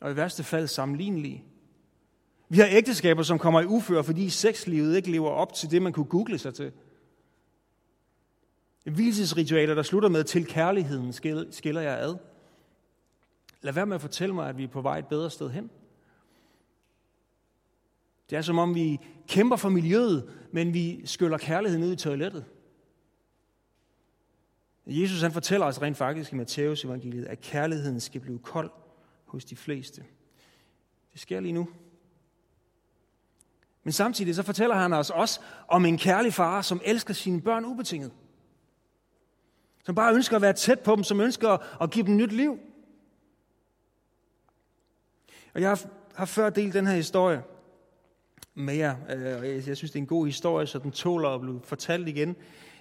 Og 0.00 0.12
i 0.12 0.16
værste 0.16 0.44
fald 0.44 0.66
sammenlignelige. 0.66 1.44
Vi 2.48 2.58
har 2.58 2.68
ægteskaber, 2.70 3.22
som 3.22 3.38
kommer 3.38 3.60
i 3.60 3.66
ufør, 3.66 4.02
fordi 4.02 4.30
sexlivet 4.30 4.96
ikke 4.96 5.10
lever 5.10 5.30
op 5.30 5.54
til 5.54 5.70
det, 5.70 5.82
man 5.82 5.92
kunne 5.92 6.06
google 6.06 6.38
sig 6.38 6.54
til. 6.54 6.72
Hvilesesritualer, 8.84 9.74
der 9.74 9.82
slutter 9.82 10.08
med, 10.08 10.24
til 10.24 10.46
kærligheden 10.46 11.12
skiller 11.52 11.80
jeg 11.80 11.98
ad. 11.98 12.16
Lad 13.62 13.72
være 13.72 13.86
med 13.86 13.94
at 13.94 14.00
fortælle 14.00 14.34
mig, 14.34 14.48
at 14.48 14.58
vi 14.58 14.64
er 14.64 14.68
på 14.68 14.80
vej 14.80 14.98
et 14.98 15.06
bedre 15.06 15.30
sted 15.30 15.50
hen. 15.50 15.70
Det 18.30 18.38
er 18.38 18.42
som 18.42 18.58
om, 18.58 18.74
vi 18.74 19.00
kæmper 19.28 19.56
for 19.56 19.68
miljøet, 19.68 20.30
men 20.52 20.74
vi 20.74 21.06
skyller 21.06 21.38
kærligheden 21.38 21.84
ud 21.84 21.92
i 21.92 21.96
toilettet. 21.96 22.44
Jesus 24.88 25.22
han 25.22 25.32
fortæller 25.32 25.66
os 25.66 25.82
rent 25.82 25.96
faktisk 25.96 26.32
i 26.32 26.36
Matteus 26.36 26.84
evangeliet, 26.84 27.24
at 27.24 27.40
kærligheden 27.40 28.00
skal 28.00 28.20
blive 28.20 28.38
kold 28.38 28.70
hos 29.24 29.44
de 29.44 29.56
fleste. 29.56 30.04
Det 31.12 31.20
sker 31.20 31.40
lige 31.40 31.52
nu. 31.52 31.68
Men 33.82 33.92
samtidig 33.92 34.34
så 34.34 34.42
fortæller 34.42 34.76
han 34.76 34.92
os 34.92 35.10
også 35.10 35.40
om 35.68 35.84
en 35.84 35.98
kærlig 35.98 36.34
far, 36.34 36.62
som 36.62 36.80
elsker 36.84 37.14
sine 37.14 37.40
børn 37.40 37.64
ubetinget. 37.64 38.12
Som 39.84 39.94
bare 39.94 40.14
ønsker 40.14 40.36
at 40.36 40.42
være 40.42 40.52
tæt 40.52 40.80
på 40.80 40.96
dem, 40.96 41.04
som 41.04 41.20
ønsker 41.20 41.82
at 41.82 41.90
give 41.90 42.06
dem 42.06 42.16
nyt 42.16 42.32
liv. 42.32 42.58
Og 45.54 45.60
jeg 45.60 45.78
har 46.14 46.24
før 46.24 46.50
delt 46.50 46.74
den 46.74 46.86
her 46.86 46.94
historie 46.94 47.42
med 48.54 48.74
jer, 48.74 48.96
øh, 49.10 49.38
og 49.38 49.48
jeg 49.48 49.76
synes, 49.76 49.90
det 49.90 49.94
er 49.94 50.02
en 50.02 50.06
god 50.06 50.26
historie, 50.26 50.66
så 50.66 50.78
den 50.78 50.92
tåler 50.92 51.28
at 51.28 51.40
blive 51.40 51.60
fortalt 51.64 52.08
igen, 52.08 52.36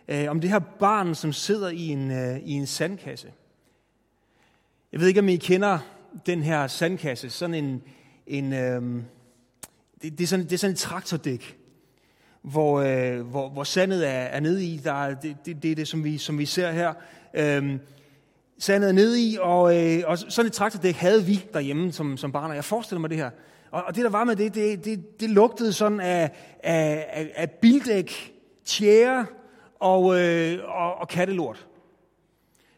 øh, 0.07 0.29
om 0.29 0.41
det 0.41 0.49
her 0.49 0.59
barn, 0.59 1.15
som 1.15 1.33
sidder 1.33 1.69
i 1.69 1.87
en, 1.87 2.11
øh, 2.11 2.39
i 2.39 2.51
en 2.51 2.67
sandkasse. 2.67 3.31
Jeg 4.91 4.99
ved 4.99 5.07
ikke, 5.07 5.19
om 5.19 5.29
I 5.29 5.35
kender 5.35 5.79
den 6.25 6.43
her 6.43 6.67
sandkasse, 6.67 7.29
sådan 7.29 7.55
en, 7.55 7.83
en 8.27 8.53
øh, 8.53 9.03
det, 10.01 10.17
det, 10.17 10.23
er 10.23 10.27
sådan, 10.27 10.45
det 10.45 10.53
er 10.53 10.57
sådan 10.57 10.73
et 10.73 10.79
traktordæk, 10.79 11.57
hvor, 12.41 12.79
øh, 12.79 13.21
hvor, 13.21 13.49
hvor 13.49 13.63
sandet 13.63 14.07
er, 14.07 14.11
er 14.11 14.39
nede 14.39 14.65
i. 14.65 14.77
Der 14.83 15.03
er, 15.03 15.13
det, 15.13 15.37
det, 15.45 15.63
det 15.63 15.71
er 15.71 15.75
det, 15.75 15.87
som 15.87 16.03
vi, 16.03 16.17
som 16.17 16.39
vi 16.39 16.45
ser 16.45 16.71
her. 16.71 16.93
Øh, 17.33 17.79
sandet 18.57 18.87
er 18.87 18.93
nede 18.93 19.21
i, 19.21 19.37
og, 19.41 19.85
øh, 19.85 20.03
og 20.05 20.17
sådan 20.17 20.47
et 20.47 20.53
traktordæk 20.53 20.95
havde 20.95 21.25
vi 21.25 21.45
derhjemme 21.53 21.91
som, 21.91 22.17
som 22.17 22.31
barn, 22.31 22.49
og 22.49 22.55
jeg 22.55 22.65
forestiller 22.65 22.99
mig 22.99 23.09
det 23.09 23.17
her. 23.17 23.29
Og, 23.71 23.83
og 23.83 23.95
det, 23.95 24.03
der 24.03 24.09
var 24.09 24.23
med 24.23 24.35
det, 24.35 24.55
det, 24.55 24.85
det, 24.85 25.19
det 25.19 25.29
lugtede 25.29 25.73
sådan 25.73 25.99
af, 25.99 26.31
af, 26.63 27.07
af, 27.09 27.31
af 27.35 27.51
bildæk, 27.51 28.33
tjære 28.65 29.25
og, 29.79 30.19
øh, 30.19 30.59
og, 30.63 30.95
og 30.95 31.07
kattelort. 31.07 31.67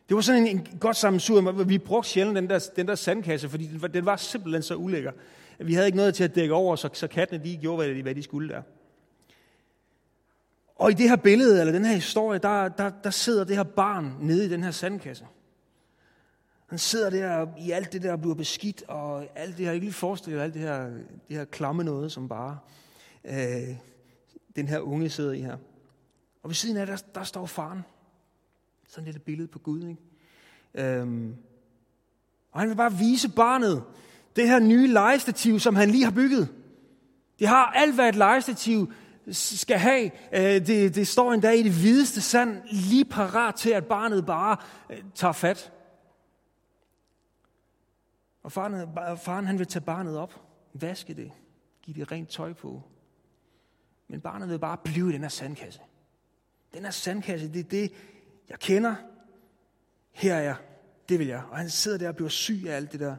Det 0.09 0.15
var 0.15 0.21
sådan 0.21 0.47
en, 0.47 0.57
en 0.57 0.67
godt 0.79 0.95
sammensur. 0.95 1.51
Vi 1.51 1.77
brugte 1.77 2.09
sjældent 2.09 2.35
den 2.35 2.49
der, 2.49 2.69
den 2.75 2.87
der 2.87 2.95
sandkasse, 2.95 3.49
fordi 3.49 3.67
den 3.67 3.81
var, 3.81 3.87
den 3.87 4.05
var 4.05 4.15
simpelthen 4.15 4.63
så 4.63 4.75
ulækker. 4.75 5.11
Vi 5.59 5.73
havde 5.73 5.87
ikke 5.87 5.97
noget 5.97 6.15
til 6.15 6.23
at 6.23 6.35
dække 6.35 6.53
over, 6.53 6.75
så, 6.75 6.89
så 6.93 7.07
kattene 7.07 7.43
de 7.43 7.57
gjorde, 7.57 7.77
hvad 7.77 7.95
de, 7.95 8.01
hvad 8.01 8.15
de 8.15 8.23
skulle 8.23 8.49
der. 8.49 8.61
Og 10.75 10.91
i 10.91 10.93
det 10.93 11.09
her 11.09 11.15
billede, 11.15 11.59
eller 11.59 11.73
den 11.73 11.85
her 11.85 11.95
historie, 11.95 12.39
der, 12.39 12.67
der, 12.67 12.91
der 13.03 13.09
sidder 13.09 13.43
det 13.43 13.55
her 13.55 13.63
barn 13.63 14.15
nede 14.21 14.45
i 14.45 14.49
den 14.49 14.63
her 14.63 14.71
sandkasse. 14.71 15.25
Han 16.67 16.79
sidder 16.79 17.09
der 17.09 17.47
i 17.57 17.71
alt 17.71 17.93
det 17.93 18.03
der 18.03 18.15
bliver 18.15 18.35
beskidt, 18.35 18.83
og 18.87 19.25
alt 19.35 19.57
det 19.57 19.65
her, 19.65 19.73
ikke 19.73 19.85
lige 19.85 19.93
forestille 19.93 20.43
alt 20.43 20.53
det 20.53 20.61
her, 20.61 20.89
det 21.29 21.37
her 21.37 21.45
klamme 21.45 21.83
noget, 21.83 22.11
som 22.11 22.29
bare 22.29 22.59
øh, 23.25 23.75
den 24.55 24.67
her 24.67 24.79
unge 24.79 25.09
sidder 25.09 25.31
i 25.31 25.41
her. 25.41 25.57
Og 26.43 26.49
ved 26.49 26.55
siden 26.55 26.77
af, 26.77 26.87
der, 26.87 27.03
der 27.15 27.23
står 27.23 27.45
faren. 27.45 27.85
Sådan 28.87 29.03
et 29.03 29.13
lille 29.13 29.19
billede 29.19 29.47
på 29.47 29.59
Gud, 29.59 29.87
ikke? 29.87 30.01
Øhm, 30.73 31.35
og 32.51 32.59
han 32.59 32.69
vil 32.69 32.75
bare 32.75 32.93
vise 32.93 33.29
barnet 33.29 33.83
det 34.35 34.47
her 34.47 34.59
nye 34.59 34.87
legestativ, 34.87 35.59
som 35.59 35.75
han 35.75 35.89
lige 35.89 36.03
har 36.03 36.11
bygget. 36.11 36.55
Det 37.39 37.47
har 37.47 37.65
alt, 37.65 37.95
hvad 37.95 38.09
et 38.09 38.15
legestativ 38.15 38.93
skal 39.31 39.77
have. 39.77 40.11
Øh, 40.33 40.67
det, 40.67 40.95
det 40.95 41.07
står 41.07 41.33
endda 41.33 41.51
i 41.51 41.63
det 41.63 41.71
hvideste 41.71 42.21
sand, 42.21 42.61
lige 42.71 43.05
parat 43.05 43.55
til, 43.55 43.69
at 43.69 43.85
barnet 43.85 44.25
bare 44.25 44.57
øh, 44.89 45.03
tager 45.15 45.31
fat. 45.31 45.71
Og 48.43 48.51
faren, 48.51 48.73
øh, 48.73 49.17
faren 49.17 49.45
han 49.45 49.59
vil 49.59 49.67
tage 49.67 49.85
barnet 49.85 50.17
op, 50.17 50.41
vaske 50.73 51.13
det, 51.13 51.31
give 51.81 51.95
det 51.95 52.11
rent 52.11 52.29
tøj 52.29 52.53
på. 52.53 52.83
Men 54.07 54.21
barnet 54.21 54.49
vil 54.49 54.59
bare 54.59 54.77
blive 54.77 55.09
i 55.09 55.13
den 55.13 55.21
her 55.21 55.29
sandkasse. 55.29 55.81
Den 56.73 56.83
her 56.83 56.91
sandkasse, 56.91 57.53
det 57.53 57.59
er 57.59 57.69
det, 57.69 57.91
jeg 58.49 58.59
kender. 58.59 58.95
Her 60.11 60.35
er 60.35 60.41
jeg. 60.41 60.55
Det 61.09 61.19
vil 61.19 61.27
jeg. 61.27 61.43
Og 61.49 61.57
han 61.57 61.69
sidder 61.69 61.97
der 61.97 62.07
og 62.07 62.15
bliver 62.15 62.29
syg 62.29 62.63
af 62.67 62.75
alt 62.75 62.91
det 62.91 62.99
der. 62.99 63.15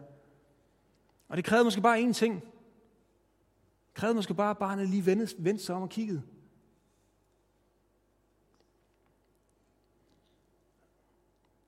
Og 1.28 1.37
det 1.37 1.45
krævede 1.45 1.64
måske 1.64 1.80
bare 1.80 2.00
én 2.00 2.12
ting. 2.12 2.35
Det 3.87 3.95
krævede 3.95 4.14
måske 4.14 4.35
bare, 4.35 4.50
at 4.50 4.59
barnet 4.59 4.88
lige 4.88 5.07
vendte, 5.07 5.35
vendte 5.38 5.64
sig 5.64 5.75
om 5.75 5.83
og 5.83 5.88
kiggede. 5.88 6.23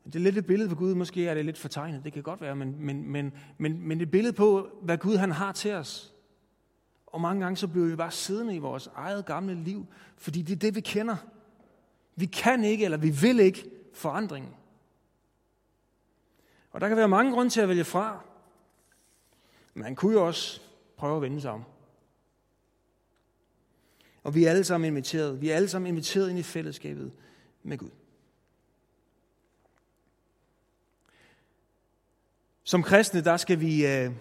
Det 0.05 0.15
er 0.15 0.21
lidt 0.21 0.39
et 0.39 0.47
billede 0.47 0.69
på 0.69 0.75
Gud, 0.75 0.95
måske 0.95 1.29
er 1.29 1.35
det 1.35 1.45
lidt 1.45 1.59
fortegnet, 1.59 2.05
det 2.05 2.12
kan 2.12 2.23
godt 2.23 2.41
være, 2.41 2.57
men, 2.57 2.77
men, 2.79 3.09
men, 3.09 3.33
men, 3.59 3.89
men 3.89 3.99
det 3.99 4.05
er 4.05 4.07
et 4.07 4.11
billede 4.11 4.33
på, 4.33 4.69
hvad 4.83 4.99
Gud 4.99 5.17
han 5.17 5.31
har 5.31 5.53
til 5.53 5.73
os. 5.73 6.15
Og 7.07 7.21
mange 7.21 7.43
gange 7.43 7.57
så 7.57 7.69
bliver 7.69 7.87
vi 7.87 7.97
bare 7.97 8.11
siddende 8.11 8.55
i 8.55 8.59
vores 8.59 8.91
eget 8.95 9.27
gamle 9.27 9.55
liv, 9.55 9.87
fordi 10.17 10.43
det 10.43 10.53
er 10.53 10.59
det, 10.59 10.75
vi 10.75 10.81
kender. 10.81 11.17
Vi 12.16 12.26
kan 12.26 12.64
ikke, 12.64 12.85
eller 12.85 12.99
vi 12.99 13.11
vil 13.11 13.40
ikke 13.40 13.71
forandringen. 13.95 14.54
Og 16.71 16.81
der 16.81 16.88
kan 16.88 16.97
være 16.97 17.09
mange 17.09 17.33
grunde 17.33 17.50
til 17.50 17.61
at 17.61 17.69
vælge 17.69 17.85
fra. 17.85 18.25
Man 19.75 19.95
kunne 19.95 20.12
jo 20.12 20.26
også 20.26 20.61
prøve 20.97 21.16
at 21.16 21.23
vende 21.23 21.40
sig 21.40 21.50
om. 21.50 21.64
Og 24.23 24.35
vi 24.35 24.45
er 24.45 24.50
alle 24.50 24.64
sammen 24.64 24.88
inviteret. 24.88 25.40
Vi 25.40 25.50
er 25.50 25.57
alle 25.57 25.69
sammen 25.69 25.88
inviteret 25.88 26.31
ind 26.31 26.38
i 26.38 26.42
fællesskabet 26.42 27.12
med 27.62 27.78
Gud. 27.78 27.90
Som 32.64 32.83
kristne, 32.83 33.25
der 33.25 33.37
skal 33.37 33.61
vi, 33.61 33.87
øh, 33.87 34.12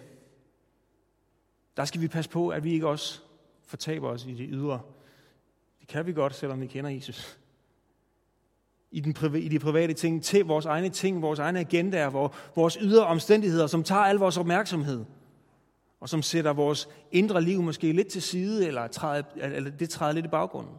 der 1.76 1.84
skal 1.84 2.00
vi 2.00 2.08
passe 2.08 2.30
på, 2.30 2.48
at 2.48 2.64
vi 2.64 2.72
ikke 2.72 2.88
også 2.88 3.20
fortaber 3.62 4.08
os 4.08 4.24
i 4.24 4.34
det 4.34 4.46
ydre. 4.50 4.82
Det 5.80 5.88
kan 5.88 6.06
vi 6.06 6.12
godt, 6.12 6.34
selvom 6.34 6.60
vi 6.60 6.66
kender 6.66 6.90
Jesus. 6.90 7.38
I, 8.92 9.00
den, 9.00 9.36
i 9.36 9.48
de 9.48 9.58
private 9.58 9.92
ting, 9.92 10.22
til 10.22 10.44
vores 10.44 10.66
egne 10.66 10.88
ting, 10.88 11.22
vores 11.22 11.38
egne 11.38 11.60
agendaer, 11.60 12.08
vores 12.54 12.78
ydre 12.80 13.06
omstændigheder, 13.06 13.66
som 13.66 13.82
tager 13.82 14.00
al 14.00 14.16
vores 14.16 14.36
opmærksomhed, 14.36 15.04
og 16.00 16.08
som 16.08 16.22
sætter 16.22 16.52
vores 16.52 16.88
indre 17.12 17.42
liv 17.42 17.62
måske 17.62 17.92
lidt 17.92 18.08
til 18.08 18.22
side, 18.22 18.66
eller, 18.66 18.86
træder, 18.86 19.22
eller 19.36 19.70
det 19.70 19.90
træder 19.90 20.12
lidt 20.12 20.26
i 20.26 20.28
baggrunden. 20.28 20.74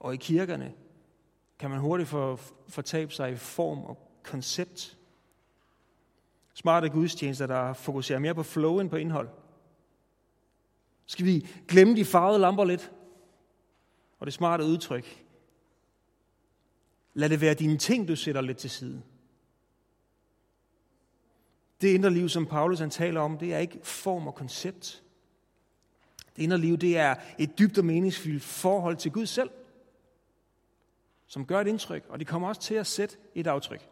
Og 0.00 0.14
i 0.14 0.16
kirkerne 0.16 0.72
kan 1.58 1.70
man 1.70 1.78
hurtigt 1.78 2.08
få, 2.08 2.38
fortabe 2.68 3.12
sig 3.12 3.32
i 3.32 3.36
form 3.36 3.78
og 3.78 3.98
koncept. 4.22 4.98
Smarte 6.54 6.88
gudstjenester, 6.88 7.46
der 7.46 7.72
fokuserer 7.72 8.18
mere 8.18 8.34
på 8.34 8.42
flow 8.42 8.80
end 8.80 8.90
på 8.90 8.96
indhold. 8.96 9.28
Skal 11.06 11.26
vi 11.26 11.48
glemme 11.68 11.96
de 11.96 12.04
farvede 12.04 12.38
lamper 12.38 12.64
lidt? 12.64 12.92
Og 14.18 14.26
det 14.26 14.34
smarte 14.34 14.64
udtryk. 14.64 15.23
Lad 17.14 17.28
det 17.28 17.40
være 17.40 17.54
dine 17.54 17.78
ting, 17.78 18.08
du 18.08 18.16
sætter 18.16 18.40
lidt 18.40 18.58
til 18.58 18.70
side. 18.70 19.02
Det 21.80 21.88
indre 21.88 22.10
liv, 22.10 22.28
som 22.28 22.46
Paulus 22.46 22.78
han 22.78 22.90
taler 22.90 23.20
om, 23.20 23.38
det 23.38 23.54
er 23.54 23.58
ikke 23.58 23.80
form 23.82 24.26
og 24.26 24.34
koncept. 24.34 25.02
Det 26.36 26.42
indre 26.42 26.58
liv, 26.58 26.76
det 26.76 26.98
er 26.98 27.14
et 27.38 27.58
dybt 27.58 27.78
og 27.78 27.84
meningsfyldt 27.84 28.42
forhold 28.42 28.96
til 28.96 29.12
Gud 29.12 29.26
selv, 29.26 29.50
som 31.26 31.46
gør 31.46 31.60
et 31.60 31.66
indtryk, 31.66 32.06
og 32.08 32.18
det 32.18 32.26
kommer 32.26 32.48
også 32.48 32.60
til 32.60 32.74
at 32.74 32.86
sætte 32.86 33.16
et 33.34 33.46
aftryk. 33.46 33.88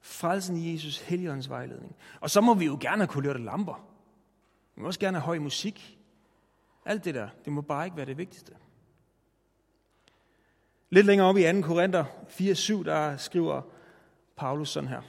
Frelsen 0.00 0.56
i 0.56 0.72
Jesus, 0.72 0.98
Helligåndens 0.98 1.48
vejledning. 1.48 1.96
Og 2.20 2.30
så 2.30 2.40
må 2.40 2.54
vi 2.54 2.64
jo 2.64 2.78
gerne 2.80 3.02
have 3.02 3.08
kulørte 3.08 3.44
lamper. 3.44 3.88
Vi 4.74 4.80
må 4.80 4.86
også 4.86 5.00
gerne 5.00 5.18
have 5.18 5.24
høj 5.24 5.38
musik. 5.38 5.98
Alt 6.84 7.04
det 7.04 7.14
der, 7.14 7.28
det 7.44 7.52
må 7.52 7.60
bare 7.60 7.84
ikke 7.84 7.96
være 7.96 8.06
det 8.06 8.18
vigtigste. 8.18 8.56
Lidt 10.90 11.06
længere 11.06 11.28
op 11.28 11.36
i 11.36 11.42
2. 11.42 11.60
Korinther 11.60 12.04
4.7, 12.28 12.84
der 12.84 13.16
skriver 13.16 13.62
Paulus 14.36 14.68
sådan 14.68 14.88
her. 14.88 15.02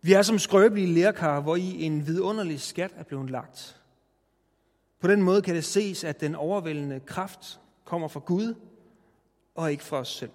Vi 0.00 0.12
er 0.12 0.22
som 0.22 0.38
skrøbelige 0.38 0.94
lærkar, 0.94 1.40
hvor 1.40 1.56
i 1.56 1.82
en 1.82 2.06
vidunderlig 2.06 2.60
skat 2.60 2.92
er 2.96 3.02
blevet 3.02 3.30
lagt. 3.30 3.80
På 5.00 5.06
På 5.06 5.08
den 5.08 5.22
måde 5.22 5.42
kan 5.42 5.54
det 5.54 5.64
ses, 5.64 6.04
at 6.04 6.20
den 6.20 6.34
overvældende 6.34 7.00
kraft 7.00 7.60
kommer 7.84 8.08
fra 8.08 8.20
Gud 8.20 8.54
og 9.54 9.70
ikke 9.70 9.84
fra 9.84 9.96
os 9.96 10.08
selv. 10.08 10.30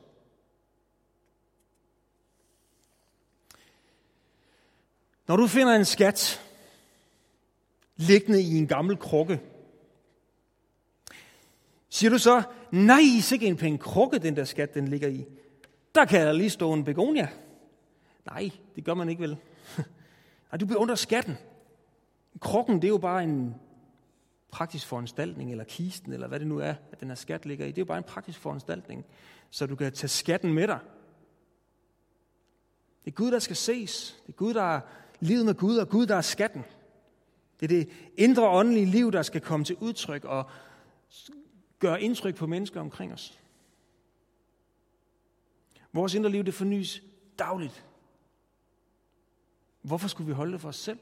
Når 5.28 5.36
du 5.36 5.48
finder 5.48 5.76
en 5.76 5.86
skat 5.86 6.42
liggende 7.96 8.42
i 8.42 8.58
en 8.58 8.68
gammel 8.68 8.98
krukke, 8.98 9.42
siger 11.92 12.10
du 12.10 12.18
så, 12.18 12.44
nej, 12.72 13.02
sikke 13.22 13.48
en 13.48 13.58
pæn 13.58 13.78
krukke, 13.78 14.20
den 14.20 14.36
der 14.36 14.44
skat, 14.44 14.74
den 14.74 14.88
ligger 14.88 15.08
i. 15.08 15.26
Der 15.96 16.06
kan 16.06 16.28
der 16.28 16.34
lige 16.34 16.50
stå 16.50 16.74
en 16.74 16.84
begonia. 16.84 17.30
Nej, 18.26 18.52
det 18.76 18.86
gør 18.86 18.94
man 18.94 19.10
ikke 19.10 19.22
vel. 19.22 19.38
Nej, 20.52 20.58
du 20.60 20.66
beundrer 20.66 20.96
skatten. 20.96 21.38
Krukken, 22.40 22.76
det 22.76 22.84
er 22.84 22.90
jo 22.90 22.98
bare 22.98 23.24
en 23.24 23.56
praktisk 24.52 24.88
foranstaltning, 24.88 25.52
eller 25.52 25.64
kisten, 25.64 26.14
eller 26.14 26.28
hvad 26.28 26.40
det 26.40 26.48
nu 26.48 26.60
er, 26.60 26.74
at 26.92 27.00
den 27.00 27.08
her 27.08 27.16
skat 27.16 27.46
ligger 27.46 27.66
i. 27.66 27.68
Det 27.68 27.78
er 27.78 27.82
jo 27.82 27.86
bare 27.86 27.98
en 27.98 28.04
praktisk 28.04 28.40
foranstaltning, 28.40 29.06
så 29.50 29.66
du 29.66 29.76
kan 29.76 29.92
tage 29.92 30.10
skatten 30.10 30.54
med 30.54 30.68
dig. 30.68 30.80
Det 33.06 33.12
er 33.12 33.16
Gud, 33.16 33.32
der 33.32 33.40
skal 33.40 33.56
ses. 33.56 34.22
Det 34.28 34.34
er 34.34 34.38
Gud, 34.38 34.54
der 34.54 34.76
er 34.76 34.80
livet 35.20 35.46
med 35.46 35.54
Gud, 35.54 35.78
og 35.78 35.90
Gud, 35.90 36.06
der 36.06 36.16
er 36.16 36.22
skatten. 36.22 36.64
Det 37.60 37.64
er 37.64 37.68
det 37.68 37.90
indre 38.18 38.50
åndelige 38.50 38.86
liv, 38.86 39.12
der 39.12 39.22
skal 39.22 39.42
komme 39.42 39.66
til 39.66 39.76
udtryk 39.76 40.26
og 40.26 40.50
gøre 41.82 42.02
indtryk 42.02 42.36
på 42.36 42.48
mennesker 42.48 42.82
omkring 42.82 43.14
os. 43.14 43.40
Vores 45.94 46.14
indre 46.14 46.30
liv, 46.30 46.44
det 46.44 46.54
fornyes 46.54 47.04
dagligt. 47.40 47.86
Hvorfor 49.82 50.08
skulle 50.08 50.28
vi 50.28 50.34
holde 50.34 50.54
det 50.54 50.62
for 50.62 50.70
os 50.70 50.76
selv? 50.76 51.00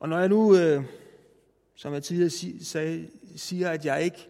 Og 0.00 0.08
når 0.08 0.18
jeg 0.18 0.28
nu, 0.28 0.56
øh, 0.56 0.84
som 1.74 1.94
jeg 1.94 2.02
tidligere 2.02 2.60
sagde, 2.64 3.10
siger, 3.36 3.70
at 3.70 3.84
jeg 3.84 4.04
ikke, 4.04 4.28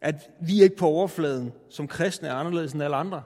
at 0.00 0.30
vi 0.40 0.62
ikke 0.62 0.76
på 0.76 0.86
overfladen 0.86 1.52
som 1.68 1.88
kristne 1.88 2.28
er 2.28 2.34
anderledes 2.34 2.72
end 2.72 2.82
alle 2.82 2.96
andre, 2.96 3.22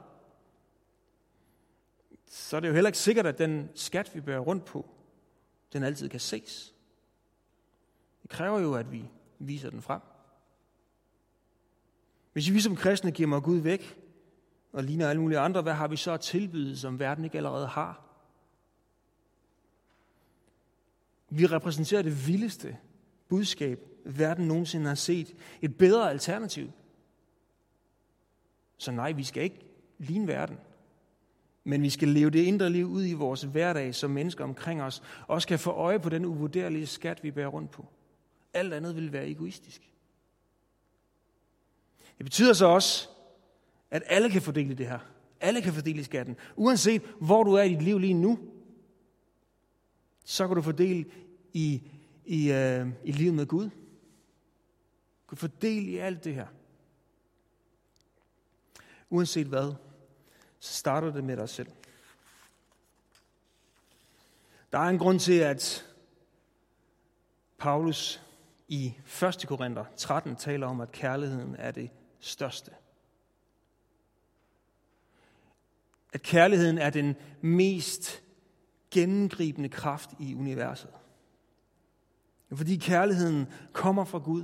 så 2.27 2.57
er 2.57 2.61
det 2.61 2.69
jo 2.69 2.75
heller 2.75 2.89
ikke 2.89 2.99
sikkert, 2.99 3.27
at 3.27 3.39
den 3.39 3.71
skat, 3.75 4.15
vi 4.15 4.21
bærer 4.21 4.41
rundt 4.41 4.65
på, 4.65 4.87
den 5.73 5.83
altid 5.83 6.09
kan 6.09 6.21
ses. 6.21 6.76
Det 8.27 8.35
kræver 8.35 8.61
jo, 8.61 8.75
at 8.75 8.93
vi 8.93 9.11
viser 9.39 9.71
den 9.71 9.83
frem. 9.83 10.01
Hvis 12.33 12.53
vi 12.53 12.61
som 12.61 12.77
kristne 12.77 13.11
giver 13.11 13.29
mig 13.29 13.43
Gud 13.43 13.59
væk, 13.59 13.99
og 14.73 14.85
ligner 14.85 15.09
alle 15.09 15.23
mulige 15.23 15.39
andre, 15.39 15.63
hvad 15.63 15.73
har 15.73 15.89
vi 15.89 15.97
så 15.97 16.13
at 16.13 16.21
tilbyde, 16.21 16.77
som 16.77 16.99
verden 16.99 17.25
ikke 17.25 17.37
allerede 17.37 17.67
har? 17.67 18.05
Vi 21.31 21.47
repræsenterer 21.47 22.03
det 22.03 22.27
vildeste 22.27 22.77
budskab, 23.29 23.81
verden 24.05 24.47
nogensinde 24.47 24.87
har 24.87 24.95
set. 24.95 25.35
Et 25.63 25.79
bedre 25.79 26.11
alternativ. 26.11 26.73
Så 28.79 28.93
nej, 28.93 29.13
vi 29.13 29.25
skal 29.25 29.43
ikke 29.43 29.67
ligne 29.99 30.27
verden. 30.27 30.59
Men 31.65 31.83
vi 31.83 31.91
skal 31.91 32.09
leve 32.09 32.31
det 32.31 32.43
indre 32.43 32.71
liv 32.71 32.87
ud 32.87 33.07
i 33.07 33.13
vores 33.13 33.43
hverdag, 33.43 33.95
så 33.95 34.09
mennesker 34.09 34.45
omkring 34.45 34.83
os 34.83 35.03
også 35.27 35.49
kan 35.49 35.59
få 35.59 35.71
øje 35.71 36.01
på 36.01 36.09
den 36.09 36.25
uvurderlige 36.25 36.87
skat, 36.87 37.23
vi 37.23 37.31
bærer 37.31 37.49
rundt 37.49 37.71
på. 37.71 37.87
Alt 38.57 38.75
andet 38.75 38.97
vil 38.97 39.13
være 39.13 39.29
egoistisk. 39.29 39.91
Det 42.19 42.27
betyder 42.27 42.53
så 42.53 42.67
også, 42.67 43.09
at 43.91 44.03
alle 44.07 44.31
kan 44.31 44.43
fordele 44.43 44.75
det 44.75 44.87
her. 44.87 44.99
Alle 45.41 45.63
kan 45.63 45.73
fordele 45.73 46.05
skatten. 46.05 46.37
Uanset 46.57 47.03
hvor 47.21 47.43
du 47.43 47.53
er 47.53 47.63
i 47.63 47.69
dit 47.69 47.83
liv 47.83 47.99
lige 47.99 48.15
nu, 48.15 48.39
så 50.25 50.47
kan 50.47 50.57
du 50.57 50.63
fordele 50.63 51.05
i, 51.53 51.83
i, 52.25 52.53
øh, 52.53 52.89
i 53.05 53.13
livet 53.13 53.35
med 53.35 53.47
Gud. 53.47 53.65
Du 55.23 55.29
kan 55.29 55.39
fordele 55.39 55.91
i 55.91 55.97
alt 55.97 56.25
det 56.25 56.35
her. 56.35 56.47
Uanset 59.11 59.47
hvad, 59.47 59.75
så 60.61 60.75
starter 60.75 61.13
det 61.13 61.25
med 61.25 61.37
dig 61.37 61.49
selv. 61.49 61.69
Der 64.73 64.79
er 64.79 64.89
en 64.89 64.99
grund 64.99 65.21
til, 65.21 65.39
at 65.39 65.87
Paulus 67.59 68.26
i 68.69 68.95
1. 69.23 69.45
Korinther 69.49 69.85
13 69.97 70.37
taler 70.37 70.67
om, 70.67 70.81
at 70.81 70.93
kærligheden 70.93 71.57
er 71.59 71.71
det 71.71 71.91
største. 72.21 72.71
At 76.13 76.23
kærligheden 76.23 76.79
er 76.79 76.91
den 76.91 77.17
mest 77.41 78.23
gennemgribende 78.91 79.69
kraft 79.69 80.11
i 80.19 80.35
universet. 80.35 80.91
Fordi 82.53 82.77
kærligheden 82.77 83.47
kommer 83.73 84.05
fra 84.05 84.19
Gud. 84.19 84.43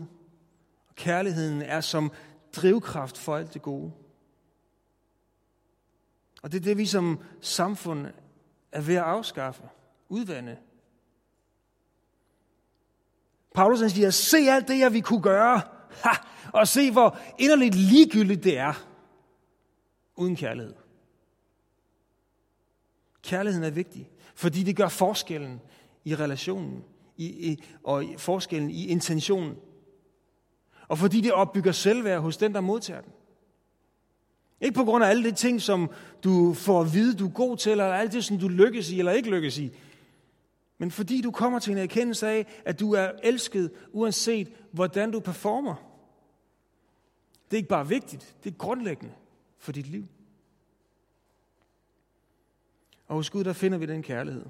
Og 0.89 0.95
kærligheden 0.95 1.63
er 1.63 1.81
som 1.81 2.13
drivkraft 2.57 3.19
for 3.19 3.37
alt 3.37 3.55
det 3.55 3.63
gode. 3.63 3.93
Og 6.43 6.53
det 6.53 6.59
er 6.59 6.65
det, 6.65 6.79
vi 6.79 6.87
som 6.87 7.21
samfund 7.41 8.07
er 8.73 8.81
ved 8.81 8.95
at 8.95 9.03
afskaffe, 9.03 9.63
udvande. 10.09 10.59
Paulus 13.55 13.81
han 13.81 13.91
siger, 13.91 14.11
se 14.11 14.37
alt 14.37 14.69
det, 14.69 14.79
jeg 14.79 14.93
vi 14.93 15.01
kunne 15.01 15.23
gøre, 15.23 15.61
ha, 15.91 16.11
og 16.53 16.69
se, 16.69 16.91
hvor 16.91 17.19
inderligt 17.39 17.75
ligegyldigt 17.75 18.45
det 18.45 18.59
er, 18.59 18.87
uden 20.17 20.37
kærlighed. 20.37 20.75
Kærligheden 23.23 23.65
er 23.65 23.71
vigtig, 23.71 24.11
fordi 24.35 24.63
det 24.63 24.77
gør 24.77 24.89
forskellen 24.89 25.61
i 26.05 26.15
relationen 26.15 26.85
i, 27.17 27.51
i, 27.51 27.65
og 27.85 28.05
i 28.05 28.15
forskellen 28.19 28.71
i 28.71 28.87
intentionen. 28.87 29.57
Og 30.89 30.99
fordi 30.99 31.21
det 31.21 31.33
opbygger 31.33 31.73
selvværd 31.73 32.21
hos 32.21 32.37
den, 32.37 32.55
der 32.55 32.61
modtager 32.61 33.01
den. 33.01 33.13
Ikke 34.61 34.75
på 34.75 34.85
grund 34.85 35.05
af 35.05 35.09
alle 35.09 35.31
de 35.31 35.33
ting, 35.33 35.63
som 35.63 35.91
du 36.25 36.55
får 36.55 36.81
at 36.81 36.95
vide, 36.95 37.15
du 37.15 37.27
er 37.27 37.31
god 37.31 37.57
til, 37.57 37.73
eller 37.73 37.85
alt 37.85 38.13
det, 38.13 38.25
som 38.25 38.39
du 38.39 38.49
lykkes 38.49 38.91
i 38.91 38.99
eller 38.99 39.13
ikke 39.13 39.31
lykkes 39.31 39.59
i. 39.59 39.73
Men 40.83 40.91
fordi 40.91 41.21
du 41.21 41.31
kommer 41.31 41.59
til 41.59 41.73
en 41.73 41.79
erkendelse 41.79 42.29
af, 42.29 42.47
at 42.65 42.81
du 42.81 42.93
er 42.93 43.11
elsket, 43.23 43.71
uanset 43.93 44.53
hvordan 44.73 45.11
du 45.11 45.21
performer. 45.21 45.75
Det 47.45 47.57
er 47.57 47.57
ikke 47.57 47.69
bare 47.69 47.89
vigtigt, 47.89 48.37
det 48.45 48.53
er 48.53 48.57
grundlæggende 48.57 49.15
for 49.59 49.73
dit 49.73 49.87
liv. 49.87 50.07
Og 53.09 53.17
hos 53.17 53.31
Gud, 53.31 53.45
der 53.45 53.53
finder 53.53 53.79
vi 53.79 53.87
den 53.87 54.03
kærlighed. 54.03 54.45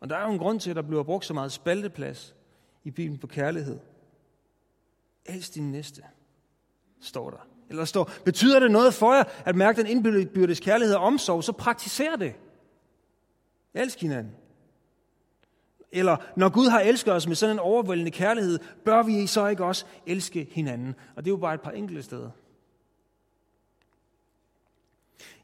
Og 0.00 0.10
der 0.10 0.16
er 0.16 0.26
jo 0.26 0.32
en 0.32 0.38
grund 0.38 0.60
til, 0.60 0.70
at 0.70 0.76
der 0.76 0.82
bliver 0.82 1.02
brugt 1.02 1.24
så 1.24 1.34
meget 1.34 1.52
spalteplads 1.52 2.34
i 2.84 2.90
Bibelen 2.90 3.18
på 3.18 3.26
kærlighed. 3.26 3.78
Elsk 5.24 5.54
din 5.54 5.72
næste, 5.72 6.02
står 7.00 7.30
der. 7.30 7.48
Eller 7.68 7.84
står, 7.84 8.10
betyder 8.24 8.60
det 8.60 8.70
noget 8.70 8.94
for 8.94 9.14
jer 9.14 9.24
at 9.44 9.56
mærke 9.56 9.82
den 9.82 9.90
indbyrdes 9.90 10.60
kærlighed 10.60 10.94
og 10.94 11.02
omsorg, 11.02 11.44
så 11.44 11.52
praktiser 11.52 12.16
det. 12.16 12.34
Elsk 13.74 14.00
hinanden. 14.00 14.41
Eller 15.92 16.16
når 16.36 16.48
Gud 16.48 16.68
har 16.68 16.80
elsket 16.80 17.12
os 17.12 17.26
med 17.26 17.36
sådan 17.36 17.56
en 17.56 17.58
overvældende 17.58 18.10
kærlighed, 18.10 18.58
bør 18.84 19.02
vi 19.02 19.26
så 19.26 19.46
ikke 19.46 19.64
også 19.64 19.84
elske 20.06 20.48
hinanden? 20.50 20.94
Og 21.16 21.24
det 21.24 21.30
er 21.30 21.32
jo 21.32 21.36
bare 21.36 21.54
et 21.54 21.60
par 21.60 21.70
enkelte 21.70 22.02
steder. 22.02 22.30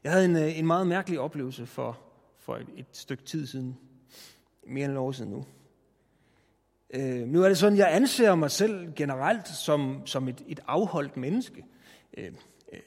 Jeg 0.03 0.11
havde 0.11 0.25
en, 0.25 0.35
øh, 0.35 0.59
en 0.59 0.67
meget 0.67 0.87
mærkelig 0.87 1.19
oplevelse 1.19 1.65
for, 1.65 1.99
for 2.37 2.55
et, 2.55 2.67
et 2.77 2.85
stykke 2.91 3.23
tid 3.23 3.47
siden. 3.47 3.77
Mere 4.67 4.85
end 4.85 4.93
et 4.93 4.99
år 4.99 5.11
siden 5.11 5.31
nu. 5.31 5.45
Øh, 6.93 7.27
nu 7.27 7.43
er 7.43 7.47
det 7.47 7.57
sådan, 7.57 7.77
jeg 7.77 7.95
anser 7.95 8.35
mig 8.35 8.51
selv 8.51 8.93
generelt 8.93 9.47
som, 9.47 10.01
som 10.05 10.27
et, 10.27 10.43
et 10.47 10.59
afholdt 10.67 11.17
menneske. 11.17 11.65
Øh, 12.17 12.31
øh, 12.73 12.79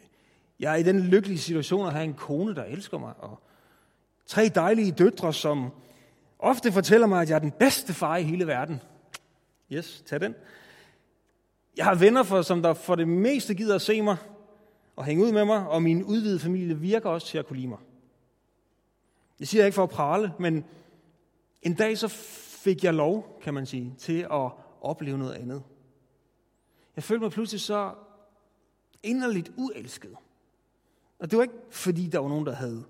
jeg 0.61 0.73
er 0.73 0.77
i 0.77 0.83
den 0.83 1.01
lykkelige 1.01 1.39
situation 1.39 1.87
at 1.87 1.93
have 1.93 2.05
en 2.05 2.15
kone, 2.15 2.55
der 2.55 2.65
elsker 2.65 2.99
mig, 2.99 3.15
og 3.19 3.43
tre 4.27 4.51
dejlige 4.55 4.93
døtre, 4.93 5.33
som 5.33 5.71
ofte 6.43 6.73
fortæller 6.73 7.07
mig, 7.07 7.23
at 7.23 7.29
jeg 7.29 7.35
er 7.35 7.41
den 7.41 7.51
bedste 7.51 7.95
far 7.95 8.17
i 8.17 8.23
hele 8.23 8.47
verden. 8.47 8.81
Yes, 9.73 10.03
tag 10.07 10.21
den. 10.21 10.35
Jeg 11.77 11.85
har 11.85 11.95
venner, 11.95 12.23
for, 12.23 12.43
som 12.43 12.63
der 12.63 12.75
for 12.75 12.95
det 12.95 13.09
meste 13.09 13.55
gider 13.55 13.75
at 13.75 13.83
se 13.83 14.03
mig 14.03 14.17
og 14.97 15.05
hænge 15.05 15.25
ud 15.25 15.33
med 15.33 15.45
mig, 15.45 15.69
og 15.69 15.83
min 15.83 16.05
udvidede 16.05 16.39
familie 16.39 16.79
virker 16.79 17.11
også 17.11 17.27
til 17.27 17.39
at 17.39 17.47
kunne 17.47 17.57
lide 17.57 17.69
mig. 17.69 17.79
Jeg 19.41 19.49
siger 19.49 19.65
ikke 19.65 19.75
for 19.75 19.83
at 19.83 19.91
prale, 19.91 20.33
men 20.39 20.65
en 21.63 21.75
dag 21.75 21.99
så 21.99 22.09
fik 22.63 22.85
jeg 22.85 22.95
lov, 22.95 23.41
kan 23.43 23.55
man 23.55 23.67
sige, 23.67 23.95
til 23.99 24.27
at 24.33 24.51
opleve 24.81 25.19
noget 25.19 25.33
andet. 25.33 25.63
Jeg 26.97 27.05
følte 27.05 27.23
mig 27.23 27.31
pludselig 27.31 27.61
så 27.61 27.95
inderligt 29.03 29.53
uelsket. 29.57 30.17
Og 31.19 31.31
det 31.31 31.37
var 31.37 31.43
ikke, 31.43 31.55
fordi 31.71 32.07
der 32.07 32.19
var 32.19 32.29
nogen, 32.29 32.47
der 32.47 32.55
havde 32.55 32.85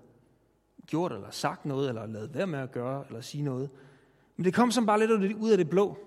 gjort 0.93 1.11
eller 1.11 1.31
sagt 1.31 1.65
noget, 1.65 1.89
eller 1.89 2.05
lavet 2.05 2.33
være 2.33 2.47
med 2.47 2.59
at 2.59 2.71
gøre, 2.71 3.03
eller 3.07 3.21
sige 3.21 3.43
noget. 3.43 3.69
Men 4.35 4.45
det 4.45 4.53
kom 4.53 4.71
som 4.71 4.85
bare 4.85 4.99
lidt 4.99 5.33
ud 5.33 5.49
af 5.49 5.57
det 5.57 5.69
blå. 5.69 5.97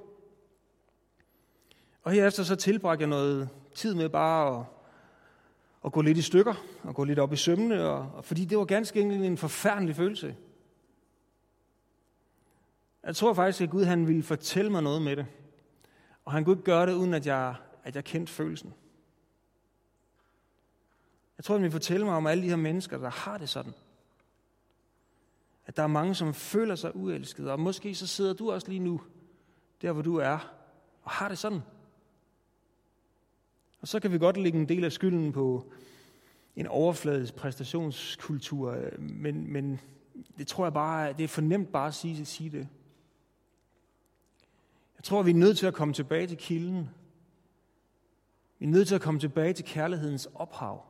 Og 2.02 2.12
herefter 2.12 2.42
så 2.42 2.56
tilbragte 2.56 3.02
jeg 3.02 3.08
noget 3.08 3.48
tid 3.74 3.94
med 3.94 4.08
bare 4.08 4.58
at, 4.58 4.64
at 5.84 5.92
gå 5.92 6.02
lidt 6.02 6.18
i 6.18 6.22
stykker, 6.22 6.54
og 6.82 6.94
gå 6.94 7.04
lidt 7.04 7.18
op 7.18 7.32
i 7.32 7.36
sømmene, 7.36 7.84
og, 7.84 8.10
og 8.14 8.24
fordi 8.24 8.44
det 8.44 8.58
var 8.58 8.64
ganske 8.64 9.00
enkelt 9.00 9.24
en 9.24 9.36
forfærdelig 9.36 9.96
følelse. 9.96 10.36
Jeg 13.02 13.16
tror 13.16 13.34
faktisk, 13.34 13.60
at 13.60 13.70
Gud 13.70 13.84
han 13.84 14.08
ville 14.08 14.22
fortælle 14.22 14.70
mig 14.70 14.82
noget 14.82 15.02
med 15.02 15.16
det. 15.16 15.26
Og 16.24 16.32
han 16.32 16.44
kunne 16.44 16.54
ikke 16.54 16.64
gøre 16.64 16.86
det, 16.86 16.92
uden 16.92 17.14
at 17.14 17.26
jeg, 17.26 17.54
at 17.84 17.96
jeg 17.96 18.04
kendte 18.04 18.32
følelsen. 18.32 18.74
Jeg 21.38 21.44
tror, 21.44 21.54
han 21.54 21.62
vil 21.62 21.70
fortælle 21.70 22.06
mig 22.06 22.14
om 22.14 22.26
alle 22.26 22.42
de 22.42 22.48
her 22.48 22.56
mennesker, 22.56 22.98
der 22.98 23.10
har 23.10 23.38
det 23.38 23.48
sådan. 23.48 23.72
At 25.66 25.76
der 25.76 25.82
er 25.82 25.86
mange, 25.86 26.14
som 26.14 26.34
føler 26.34 26.74
sig 26.74 26.96
uelskede. 26.96 27.52
Og 27.52 27.60
måske 27.60 27.94
så 27.94 28.06
sidder 28.06 28.32
du 28.32 28.52
også 28.52 28.68
lige 28.68 28.80
nu, 28.80 29.00
der 29.82 29.92
hvor 29.92 30.02
du 30.02 30.16
er, 30.16 30.52
og 31.02 31.10
har 31.10 31.28
det 31.28 31.38
sådan. 31.38 31.60
Og 33.80 33.88
så 33.88 34.00
kan 34.00 34.12
vi 34.12 34.18
godt 34.18 34.36
lægge 34.36 34.58
en 34.58 34.68
del 34.68 34.84
af 34.84 34.92
skylden 34.92 35.32
på 35.32 35.72
en 36.56 36.66
overfladisk 36.66 37.34
præstationskultur, 37.34 38.70
øh, 38.70 39.00
men, 39.00 39.52
men 39.52 39.80
det 40.38 40.46
tror 40.46 40.64
jeg 40.64 40.72
bare, 40.72 41.12
det 41.12 41.24
er 41.24 41.28
for 41.28 41.40
nemt 41.40 41.72
bare 41.72 41.88
at 41.88 41.94
sige, 41.94 42.20
at 42.20 42.26
sige 42.26 42.50
det. 42.50 42.68
Jeg 44.96 45.04
tror, 45.04 45.22
vi 45.22 45.30
er 45.30 45.34
nødt 45.34 45.58
til 45.58 45.66
at 45.66 45.74
komme 45.74 45.94
tilbage 45.94 46.26
til 46.26 46.36
kilden. 46.36 46.90
Vi 48.58 48.66
er 48.66 48.70
nødt 48.70 48.88
til 48.88 48.94
at 48.94 49.00
komme 49.00 49.20
tilbage 49.20 49.52
til 49.52 49.64
kærlighedens 49.64 50.28
ophav. 50.34 50.84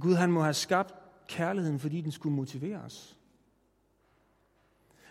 Gud 0.00 0.14
han 0.14 0.32
må 0.32 0.42
have 0.42 0.54
skabt 0.54 0.94
kærligheden, 1.28 1.78
fordi 1.78 2.00
den 2.00 2.12
skulle 2.12 2.36
motivere 2.36 2.78
os. 2.78 3.16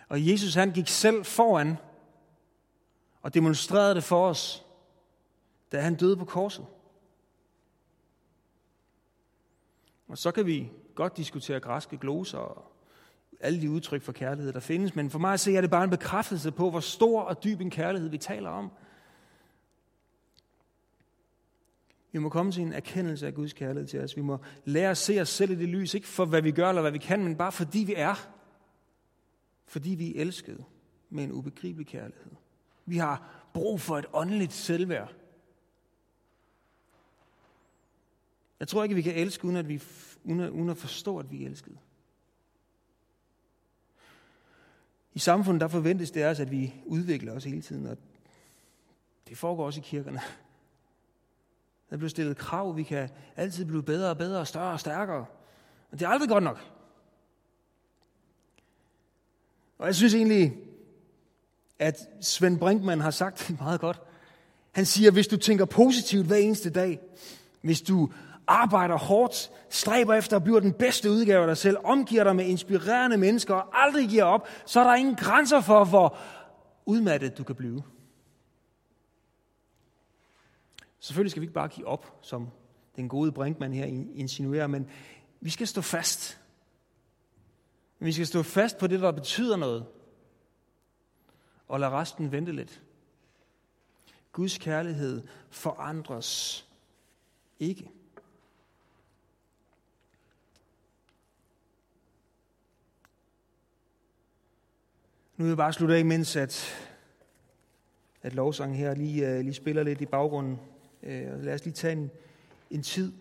Og 0.10 0.28
Jesus 0.28 0.54
han 0.54 0.72
gik 0.72 0.88
selv 0.88 1.26
foran 1.26 1.78
og 3.22 3.34
demonstrerede 3.34 3.96
det 3.96 4.04
for 4.04 4.28
os, 4.28 4.66
da 5.72 5.82
han 5.82 5.96
døde 5.96 6.18
på 6.18 6.26
korset. 6.26 6.66
Og 10.08 10.18
så 10.18 10.32
kan 10.32 10.46
vi 10.46 10.72
godt 10.96 11.18
diskutere 11.18 11.60
græske 11.60 11.98
gloser 11.98 12.38
og 12.38 12.72
alle 13.40 13.62
de 13.62 13.72
udtryk 13.72 14.02
for 14.02 14.12
kærlighed, 14.12 14.54
der 14.54 14.60
findes, 14.60 14.96
men 14.96 15.10
for 15.10 15.20
mig 15.20 15.34
at 15.34 15.40
se 15.40 15.56
er 15.56 15.62
det 15.62 15.70
bare 15.70 15.84
en 15.84 15.90
bekræftelse 15.90 16.52
på, 16.52 16.70
hvor 16.70 16.80
stor 16.80 17.22
og 17.22 17.44
dyb 17.44 17.62
en 17.62 17.70
kærlighed 17.70 18.10
vi 18.10 18.18
taler 18.18 18.50
om. 18.50 18.72
Vi 22.14 22.20
må 22.20 22.30
komme 22.30 22.52
til 22.52 22.64
en 22.64 22.74
erkendelse 22.74 23.28
af 23.28 23.34
Guds 23.34 23.54
kærlighed 23.54 23.88
til 23.88 24.00
os. 24.00 24.18
Vi 24.18 24.22
må 24.22 24.38
lære 24.66 24.90
at 24.90 24.98
se 24.98 25.22
os 25.22 25.30
selv 25.30 25.52
i 25.52 25.56
det 25.56 25.70
lys, 25.70 25.94
ikke 25.94 26.08
for 26.08 26.26
hvad 26.26 26.42
vi 26.42 26.52
gør 26.52 26.70
eller 26.70 26.82
hvad 26.82 26.92
vi 26.92 26.98
kan, 26.98 27.24
men 27.24 27.36
bare 27.36 27.52
fordi 27.52 27.80
vi 27.80 27.94
er. 27.98 28.30
Fordi 29.66 29.90
vi 29.90 30.16
er 30.16 30.22
elskede 30.22 30.64
med 31.10 31.24
en 31.24 31.32
ubegribelig 31.32 31.88
kærlighed. 31.88 32.32
Vi 32.86 32.98
har 32.98 33.48
brug 33.54 33.82
for 33.82 33.98
et 33.98 34.06
åndeligt 34.14 34.54
selvværd. 34.54 35.16
Jeg 38.60 38.68
tror 38.68 38.84
ikke, 38.84 38.96
vi 38.96 39.02
kan 39.02 39.16
elske, 39.16 39.46
uden 39.46 39.58
at, 39.58 39.68
vi, 39.68 39.82
uden 40.24 40.40
at, 40.40 40.50
uden 40.50 40.70
at 40.70 40.78
forstå, 40.78 41.18
at 41.18 41.32
vi 41.32 41.44
er 41.44 41.50
elskede. 41.50 41.78
I 45.14 45.20
samfundet 45.20 45.62
der 45.62 45.68
forventes 45.68 46.12
det 46.12 46.26
også, 46.26 46.42
at 46.42 46.52
vi 46.52 46.74
udvikler 46.86 47.34
os 47.34 47.44
hele 47.44 47.62
tiden, 47.62 47.86
og 47.86 47.98
det 49.28 49.38
foregår 49.38 49.66
også 49.66 49.80
i 49.80 49.84
kirkerne. 49.86 50.22
Der 51.94 51.98
bliver 51.98 52.10
stillet 52.10 52.38
krav, 52.38 52.78
vi 52.78 52.84
kan 52.84 53.10
altid 53.36 53.66
blive 53.66 53.84
bedre 53.84 54.10
og 54.10 54.18
bedre, 54.18 54.46
større 54.46 54.72
og 54.72 54.80
stærkere. 54.80 55.26
Men 55.92 56.00
det 56.00 56.06
er 56.06 56.10
aldrig 56.10 56.30
godt 56.30 56.44
nok. 56.44 56.60
Og 59.78 59.86
jeg 59.86 59.96
synes 59.96 60.14
egentlig, 60.14 60.54
at 61.80 61.98
Svend 62.22 62.60
Brinkmann 62.60 63.02
har 63.02 63.12
sagt 63.12 63.46
det 63.48 63.60
meget 63.60 63.82
godt. 63.82 64.02
Han 64.72 64.86
siger, 64.86 65.12
hvis 65.12 65.28
du 65.28 65.38
tænker 65.38 65.66
positivt 65.66 66.28
hver 66.28 66.36
eneste 66.36 66.70
dag, 66.70 67.00
hvis 67.62 67.82
du 67.82 68.10
arbejder 68.48 68.98
hårdt, 68.98 69.52
stræber 69.70 70.14
efter 70.14 70.36
at 70.36 70.44
blive 70.44 70.62
den 70.62 70.74
bedste 70.74 71.12
udgave 71.12 71.42
af 71.42 71.48
dig 71.48 71.58
selv, 71.58 71.78
omgiver 71.84 72.24
dig 72.24 72.36
med 72.36 72.46
inspirerende 72.46 73.18
mennesker 73.18 73.54
og 73.54 73.84
aldrig 73.84 74.10
giver 74.10 74.24
op, 74.24 74.48
så 74.66 74.80
er 74.80 74.84
der 74.84 74.96
ingen 74.96 75.16
grænser 75.16 75.62
for, 75.62 75.86
hvor 75.86 76.18
udmattet 76.86 77.38
du 77.38 77.44
kan 77.44 77.56
blive. 77.56 77.84
Selvfølgelig 81.04 81.32
skal 81.32 81.42
vi 81.42 81.44
ikke 81.44 81.54
bare 81.54 81.68
give 81.68 81.88
op, 81.88 82.20
som 82.22 82.50
den 82.96 83.10
gode 83.10 83.32
Brinkmann 83.32 83.74
her 83.74 83.86
insinuerer, 84.16 84.68
men 84.68 84.90
vi 85.42 85.50
skal 85.50 85.68
stå 85.68 85.82
fast. 85.82 86.42
Vi 88.00 88.12
skal 88.12 88.28
stå 88.28 88.44
fast 88.44 88.78
på 88.78 88.88
det, 88.88 89.00
der 89.00 89.12
betyder 89.12 89.58
noget, 89.58 89.86
og 91.68 91.80
lade 91.80 91.92
resten 91.92 92.32
vente 92.32 92.52
lidt. 92.52 92.84
Guds 94.32 94.58
kærlighed 94.58 95.28
forandres 95.50 96.68
ikke. 97.60 97.90
Nu 105.38 105.44
vil 105.44 105.48
jeg 105.48 105.58
bare 105.58 105.74
slutte 105.74 105.96
af, 105.96 106.06
mens 106.06 106.36
at, 106.36 106.76
at 108.22 108.34
lovsangen 108.34 108.78
her 108.78 108.96
lige, 108.96 109.30
øh, 109.30 109.40
lige 109.40 109.54
spiller 109.54 109.84
lidt 109.84 110.02
i 110.02 110.06
baggrunden. 110.06 110.60
Øh, 111.04 111.44
lad 111.44 111.54
os 111.54 111.66
lige 111.66 111.74
tage 111.74 111.94
en, 111.94 112.12
en 112.70 112.82
tid. 112.82 113.14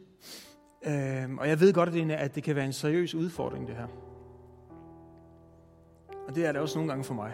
Øh, 0.86 1.34
og 1.38 1.48
jeg 1.48 1.60
ved 1.60 1.72
godt, 1.72 1.88
at 1.88 1.94
det, 1.94 2.10
at 2.10 2.34
det 2.34 2.42
kan 2.42 2.56
være 2.56 2.64
en 2.64 2.72
seriøs 2.72 3.14
udfordring, 3.14 3.66
det 3.66 3.76
her. 3.76 3.86
Og 6.28 6.34
det 6.34 6.46
er 6.46 6.52
det 6.52 6.60
også 6.60 6.78
nogle 6.78 6.90
gange 6.90 7.04
for 7.04 7.14
mig. 7.14 7.32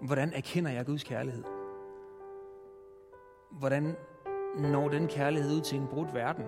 Hvordan 0.00 0.32
erkender 0.32 0.70
jeg 0.70 0.86
Guds 0.86 1.04
kærlighed? 1.04 1.44
Hvordan 3.50 3.96
når 4.58 4.88
den 4.88 5.08
kærlighed 5.08 5.56
ud 5.56 5.60
til 5.60 5.78
en 5.78 5.86
brudt 5.86 6.14
verden? 6.14 6.44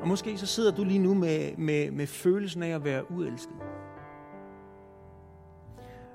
Og 0.00 0.08
måske 0.08 0.38
så 0.38 0.46
sidder 0.46 0.72
du 0.72 0.84
lige 0.84 0.98
nu 0.98 1.14
med, 1.14 1.56
med, 1.56 1.90
med 1.90 2.06
følelsen 2.06 2.62
af 2.62 2.74
at 2.74 2.84
være 2.84 3.10
uelsket. 3.10 3.56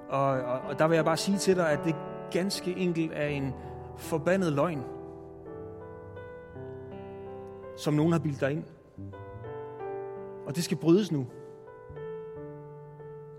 Og, 0.10 0.30
og, 0.30 0.60
og 0.62 0.80
der 0.80 0.88
vil 0.88 0.96
jeg 0.96 1.06
bare 1.06 1.18
sige 1.18 1.38
til 1.38 1.56
dig, 1.56 1.72
at 1.72 1.80
det 1.86 1.96
ganske 2.32 2.78
enkelt 2.78 3.12
er 3.14 3.28
en 3.28 3.54
forbandet 3.98 4.54
løgn, 4.54 4.84
som 7.78 7.94
nogen 7.94 8.12
har 8.12 8.20
bildt 8.20 8.42
dig 8.42 8.52
ind. 8.52 8.64
Og 10.46 10.56
det 10.56 10.64
skal 10.64 10.78
brydes 10.78 11.12
nu. 11.12 11.28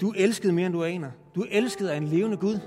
Du 0.00 0.08
er 0.08 0.14
elsket 0.16 0.54
mere, 0.54 0.66
end 0.66 0.74
du 0.74 0.84
aner. 0.84 1.10
Du 1.34 1.40
er 1.40 1.46
elsket 1.50 1.88
af 1.88 1.96
en 1.96 2.04
levende 2.04 2.36
Gud. 2.36 2.60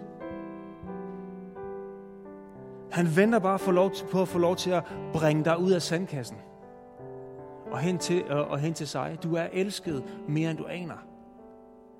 Han 2.91 3.07
venter 3.15 3.39
bare 3.39 3.59
for 3.59 3.71
lov 3.71 3.91
til, 3.91 4.05
på 4.11 4.21
at 4.21 4.27
få 4.27 4.39
lov 4.39 4.55
til 4.55 4.71
at 4.71 4.83
bringe 5.13 5.45
dig 5.45 5.59
ud 5.59 5.71
af 5.71 5.81
sandkassen. 5.81 6.37
Og 7.71 7.79
hen 7.79 7.97
til, 7.97 8.31
og, 8.31 8.45
og 8.45 8.59
hen 8.59 8.73
til 8.73 8.87
sig. 8.87 9.17
Du 9.23 9.35
er 9.35 9.47
elsket 9.53 10.03
mere, 10.27 10.49
end 10.51 10.57
du 10.57 10.65
aner. 10.65 10.97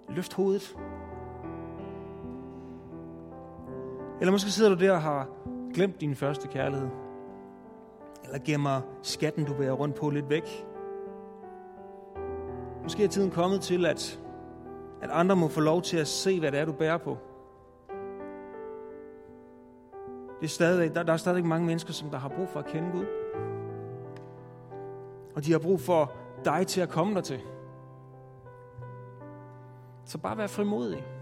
Løft 0.10 0.34
hovedet. 0.34 0.76
Eller 4.24 4.32
måske 4.32 4.52
sidder 4.52 4.76
du 4.76 4.86
der 4.86 4.92
og 4.92 5.02
har 5.02 5.28
glemt 5.74 6.02
din 6.02 6.16
første 6.16 6.48
kærlighed. 6.48 6.90
Eller 8.24 8.40
gemmer 8.46 8.82
skatten, 9.02 9.46
du 9.46 9.54
bærer 9.54 9.72
rundt 9.72 9.96
på, 9.96 10.10
lidt 10.10 10.30
væk. 10.30 10.66
Måske 12.84 13.04
er 13.04 13.08
tiden 13.08 13.32
kommet 13.32 13.62
til, 13.62 13.86
at, 13.86 14.20
at 15.02 15.10
andre 15.10 15.36
må 15.36 15.48
få 15.48 15.60
lov 15.60 15.82
til 15.82 15.98
at 15.98 16.08
se, 16.08 16.40
hvad 16.40 16.52
det 16.52 16.60
er, 16.60 16.66
du 16.66 16.72
bærer 16.72 16.98
på. 16.98 17.18
Det 20.40 20.46
er 20.46 20.50
stadig, 20.50 20.96
der, 20.96 21.04
der 21.04 21.14
er 21.14 21.18
stadig 21.18 21.46
mange 21.46 21.68
mennesker, 21.68 21.94
som 21.94 22.10
der 22.10 22.18
har 22.18 22.30
brug 22.30 22.50
for 22.50 22.60
at 22.60 22.66
kende 22.66 22.92
Gud. 22.92 23.06
Og 25.36 25.46
de 25.46 25.52
har 25.52 25.60
brug 25.60 25.82
for 25.82 26.12
dig 26.46 26.68
til 26.68 26.82
at 26.82 26.90
komme 26.90 27.16
der 27.16 27.22
til. 27.22 27.40
Så 30.06 30.18
bare 30.18 30.38
vær 30.38 30.48
frimodig. 30.48 31.13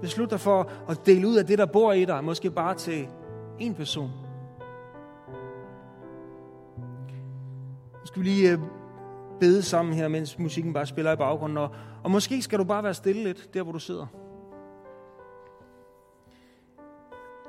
Beslut 0.00 0.30
dig 0.30 0.40
for 0.40 0.70
at 0.88 1.06
dele 1.06 1.28
ud 1.28 1.36
af 1.36 1.46
det, 1.46 1.58
der 1.58 1.66
bor 1.66 1.92
i 1.92 2.04
dig, 2.04 2.24
måske 2.24 2.50
bare 2.50 2.74
til 2.74 3.08
en 3.58 3.74
person. 3.74 4.10
Nu 8.00 8.06
skal 8.06 8.22
vi 8.22 8.28
lige 8.28 8.52
øh, 8.52 8.58
bede 9.40 9.62
sammen 9.62 9.94
her, 9.94 10.08
mens 10.08 10.38
musikken 10.38 10.72
bare 10.72 10.86
spiller 10.86 11.12
i 11.12 11.16
baggrunden. 11.16 11.58
Og, 11.58 11.70
og 12.04 12.10
måske 12.10 12.42
skal 12.42 12.58
du 12.58 12.64
bare 12.64 12.82
være 12.82 12.94
stille 12.94 13.24
lidt, 13.24 13.54
der 13.54 13.62
hvor 13.62 13.72
du 13.72 13.78
sidder. 13.78 14.06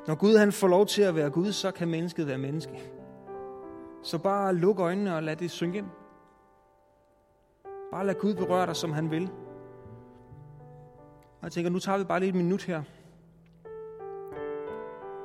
Når 0.07 0.15
Gud 0.15 0.38
han 0.38 0.51
får 0.51 0.67
lov 0.67 0.86
til 0.86 1.01
at 1.01 1.15
være 1.15 1.29
Gud, 1.29 1.51
så 1.51 1.71
kan 1.71 1.88
mennesket 1.88 2.27
være 2.27 2.38
menneske. 2.38 2.91
Så 4.03 4.17
bare 4.17 4.55
luk 4.55 4.79
øjnene 4.79 5.15
og 5.15 5.23
lad 5.23 5.36
det 5.36 5.51
synge 5.51 5.77
ind. 5.77 5.86
Bare 7.91 8.05
lad 8.05 8.15
Gud 8.15 8.33
berøre 8.33 8.65
dig, 8.65 8.75
som 8.75 8.91
han 8.91 9.12
vil. 9.12 9.29
Og 11.39 11.43
jeg 11.43 11.52
tænker, 11.52 11.69
nu 11.71 11.80
tager 11.80 11.97
vi 11.97 12.04
bare 12.04 12.19
lige 12.19 12.30
et 12.30 12.36
minut 12.36 12.63
her, 12.63 12.84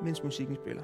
mens 0.02 0.22
musikken 0.22 0.56
spiller. 0.56 0.82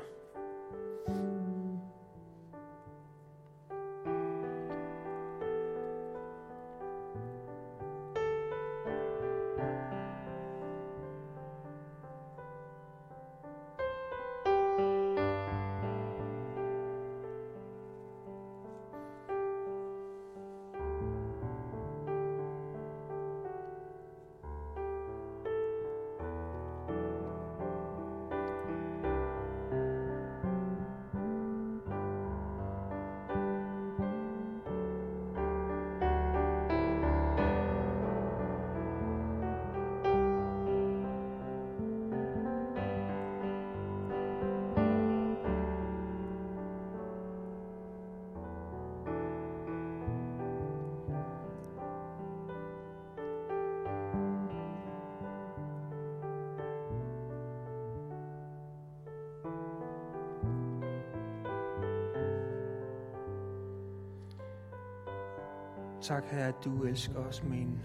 Tak, 66.09 66.25
Herre, 66.25 66.49
at 66.49 66.65
du 66.65 66.83
elsker 66.83 67.19
os 67.19 67.43
med 67.43 67.59
en 67.59 67.85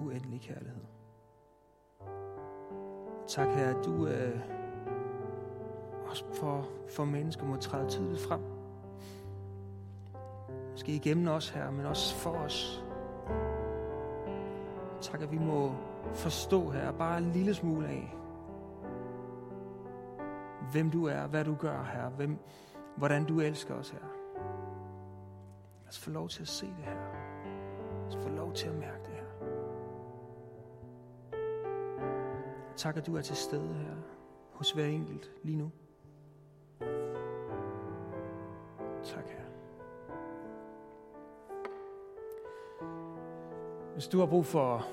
uendelig 0.00 0.40
kærlighed. 0.40 0.84
Tak, 3.28 3.48
Herre, 3.48 3.78
at 3.78 3.84
du 3.84 4.06
øh, 4.06 4.40
også 6.06 6.24
for, 6.34 6.68
for 6.96 7.04
mennesker 7.04 7.44
må 7.44 7.56
træde 7.56 7.88
tydeligt 7.88 8.20
frem. 8.20 8.40
Måske 10.70 10.94
igennem 10.94 11.28
os, 11.28 11.48
her, 11.48 11.70
men 11.70 11.86
også 11.86 12.14
for 12.14 12.30
os. 12.30 12.84
Tak, 15.00 15.22
at 15.22 15.32
vi 15.32 15.38
må 15.38 15.74
forstå 16.14 16.70
her 16.70 16.92
bare 16.92 17.18
en 17.18 17.30
lille 17.30 17.54
smule 17.54 17.88
af, 17.88 18.14
hvem 20.72 20.90
du 20.90 21.06
er, 21.06 21.26
hvad 21.26 21.44
du 21.44 21.54
gør 21.54 21.82
her, 21.82 22.08
hvem, 22.08 22.38
hvordan 22.96 23.24
du 23.24 23.40
elsker 23.40 23.74
os 23.74 23.90
her. 23.90 24.11
Lad 25.92 25.96
os 25.96 26.04
få 26.04 26.10
lov 26.10 26.28
til 26.28 26.42
at 26.42 26.48
se 26.48 26.66
det 26.66 26.84
her. 26.84 26.94
Lad 28.00 28.08
os 28.08 28.16
få 28.22 28.28
lov 28.28 28.52
til 28.52 28.68
at 28.68 28.74
mærke 28.74 28.98
det 29.04 29.12
her. 29.14 29.24
Tak, 32.76 32.96
at 32.96 33.06
du 33.06 33.16
er 33.16 33.20
til 33.20 33.36
stede 33.36 33.74
her 33.74 33.94
hos 34.52 34.70
hver 34.70 34.84
enkelt 34.84 35.30
lige 35.42 35.56
nu. 35.56 35.70
Tak, 39.04 39.24
her. 39.28 39.44
Hvis 43.92 44.08
du 44.08 44.18
har 44.18 44.26
brug 44.26 44.46
for, 44.46 44.86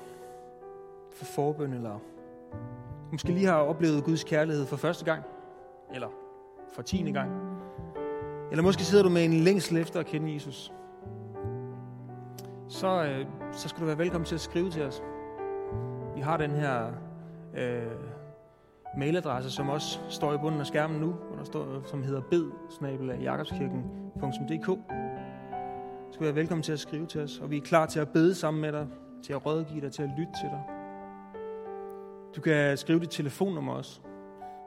for 1.12 1.24
forbøn, 1.24 1.72
eller 1.72 1.98
måske 3.12 3.32
lige 3.32 3.46
har 3.46 3.60
oplevet 3.60 4.04
Guds 4.04 4.24
kærlighed 4.24 4.66
for 4.66 4.76
første 4.76 5.04
gang, 5.04 5.22
eller 5.94 6.08
for 6.72 6.82
tiende 6.82 7.12
gang, 7.12 7.30
eller 8.50 8.62
måske 8.62 8.82
sidder 8.82 9.04
du 9.04 9.10
med 9.10 9.24
en 9.24 9.32
længsel 9.32 9.76
efter 9.76 10.00
at 10.00 10.06
kende 10.06 10.34
Jesus, 10.34 10.72
så, 12.70 13.04
øh, 13.04 13.26
så 13.52 13.68
skal 13.68 13.80
du 13.80 13.86
være 13.86 13.98
velkommen 13.98 14.26
til 14.26 14.34
at 14.34 14.40
skrive 14.40 14.70
til 14.70 14.82
os. 14.82 15.02
Vi 16.14 16.20
har 16.20 16.36
den 16.36 16.50
her 16.50 16.92
øh, 17.56 17.82
mailadresse, 18.96 19.50
som 19.50 19.68
også 19.68 19.98
står 20.08 20.32
i 20.34 20.38
bunden 20.38 20.60
af 20.60 20.66
skærmen 20.66 21.00
nu, 21.00 21.12
hvor 21.12 21.36
der 21.36 21.44
står, 21.44 21.82
som 21.84 22.02
hedder 22.02 22.20
bed 22.20 22.50
Så 26.06 26.12
skal 26.12 26.20
du 26.20 26.24
være 26.24 26.34
velkommen 26.34 26.62
til 26.62 26.72
at 26.72 26.80
skrive 26.80 27.06
til 27.06 27.20
os, 27.20 27.38
og 27.38 27.50
vi 27.50 27.56
er 27.56 27.60
klar 27.60 27.86
til 27.86 28.00
at 28.00 28.08
bede 28.08 28.34
sammen 28.34 28.60
med 28.60 28.72
dig, 28.72 28.86
til 29.22 29.32
at 29.32 29.46
rådgive 29.46 29.80
dig, 29.80 29.92
til 29.92 30.02
at 30.02 30.10
lytte 30.18 30.32
til 30.40 30.48
dig. 30.50 30.62
Du 32.36 32.40
kan 32.40 32.76
skrive 32.76 33.00
dit 33.00 33.10
telefonnummer 33.10 33.72
også, 33.72 34.00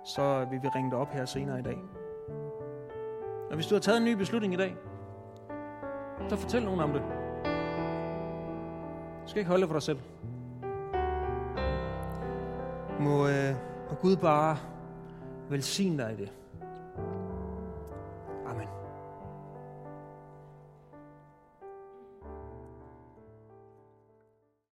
så 0.05 0.47
vil 0.51 0.59
vi 0.63 0.67
ringe 0.67 0.91
dig 0.91 0.99
op 0.99 1.11
her 1.11 1.25
senere 1.25 1.59
i 1.59 1.63
dag. 1.63 1.77
Og 3.49 3.55
hvis 3.55 3.67
du 3.67 3.75
har 3.75 3.79
taget 3.79 3.97
en 3.97 4.05
ny 4.05 4.13
beslutning 4.13 4.53
i 4.53 4.57
dag, 4.57 4.75
så 6.29 6.35
fortæl 6.35 6.63
nogen 6.63 6.79
om 6.79 6.93
det. 6.93 7.22
Du 9.23 9.29
skal 9.29 9.39
ikke 9.39 9.49
holde 9.49 9.62
det 9.62 9.69
for 9.69 9.75
dig 9.75 9.83
selv. 9.83 9.99
Må, 12.99 13.27
øh, 13.27 13.55
må 13.89 13.95
Gud 14.01 14.15
bare 14.15 14.57
velsigne 15.49 16.03
dig 16.03 16.13
i 16.13 16.15
det. 16.15 16.31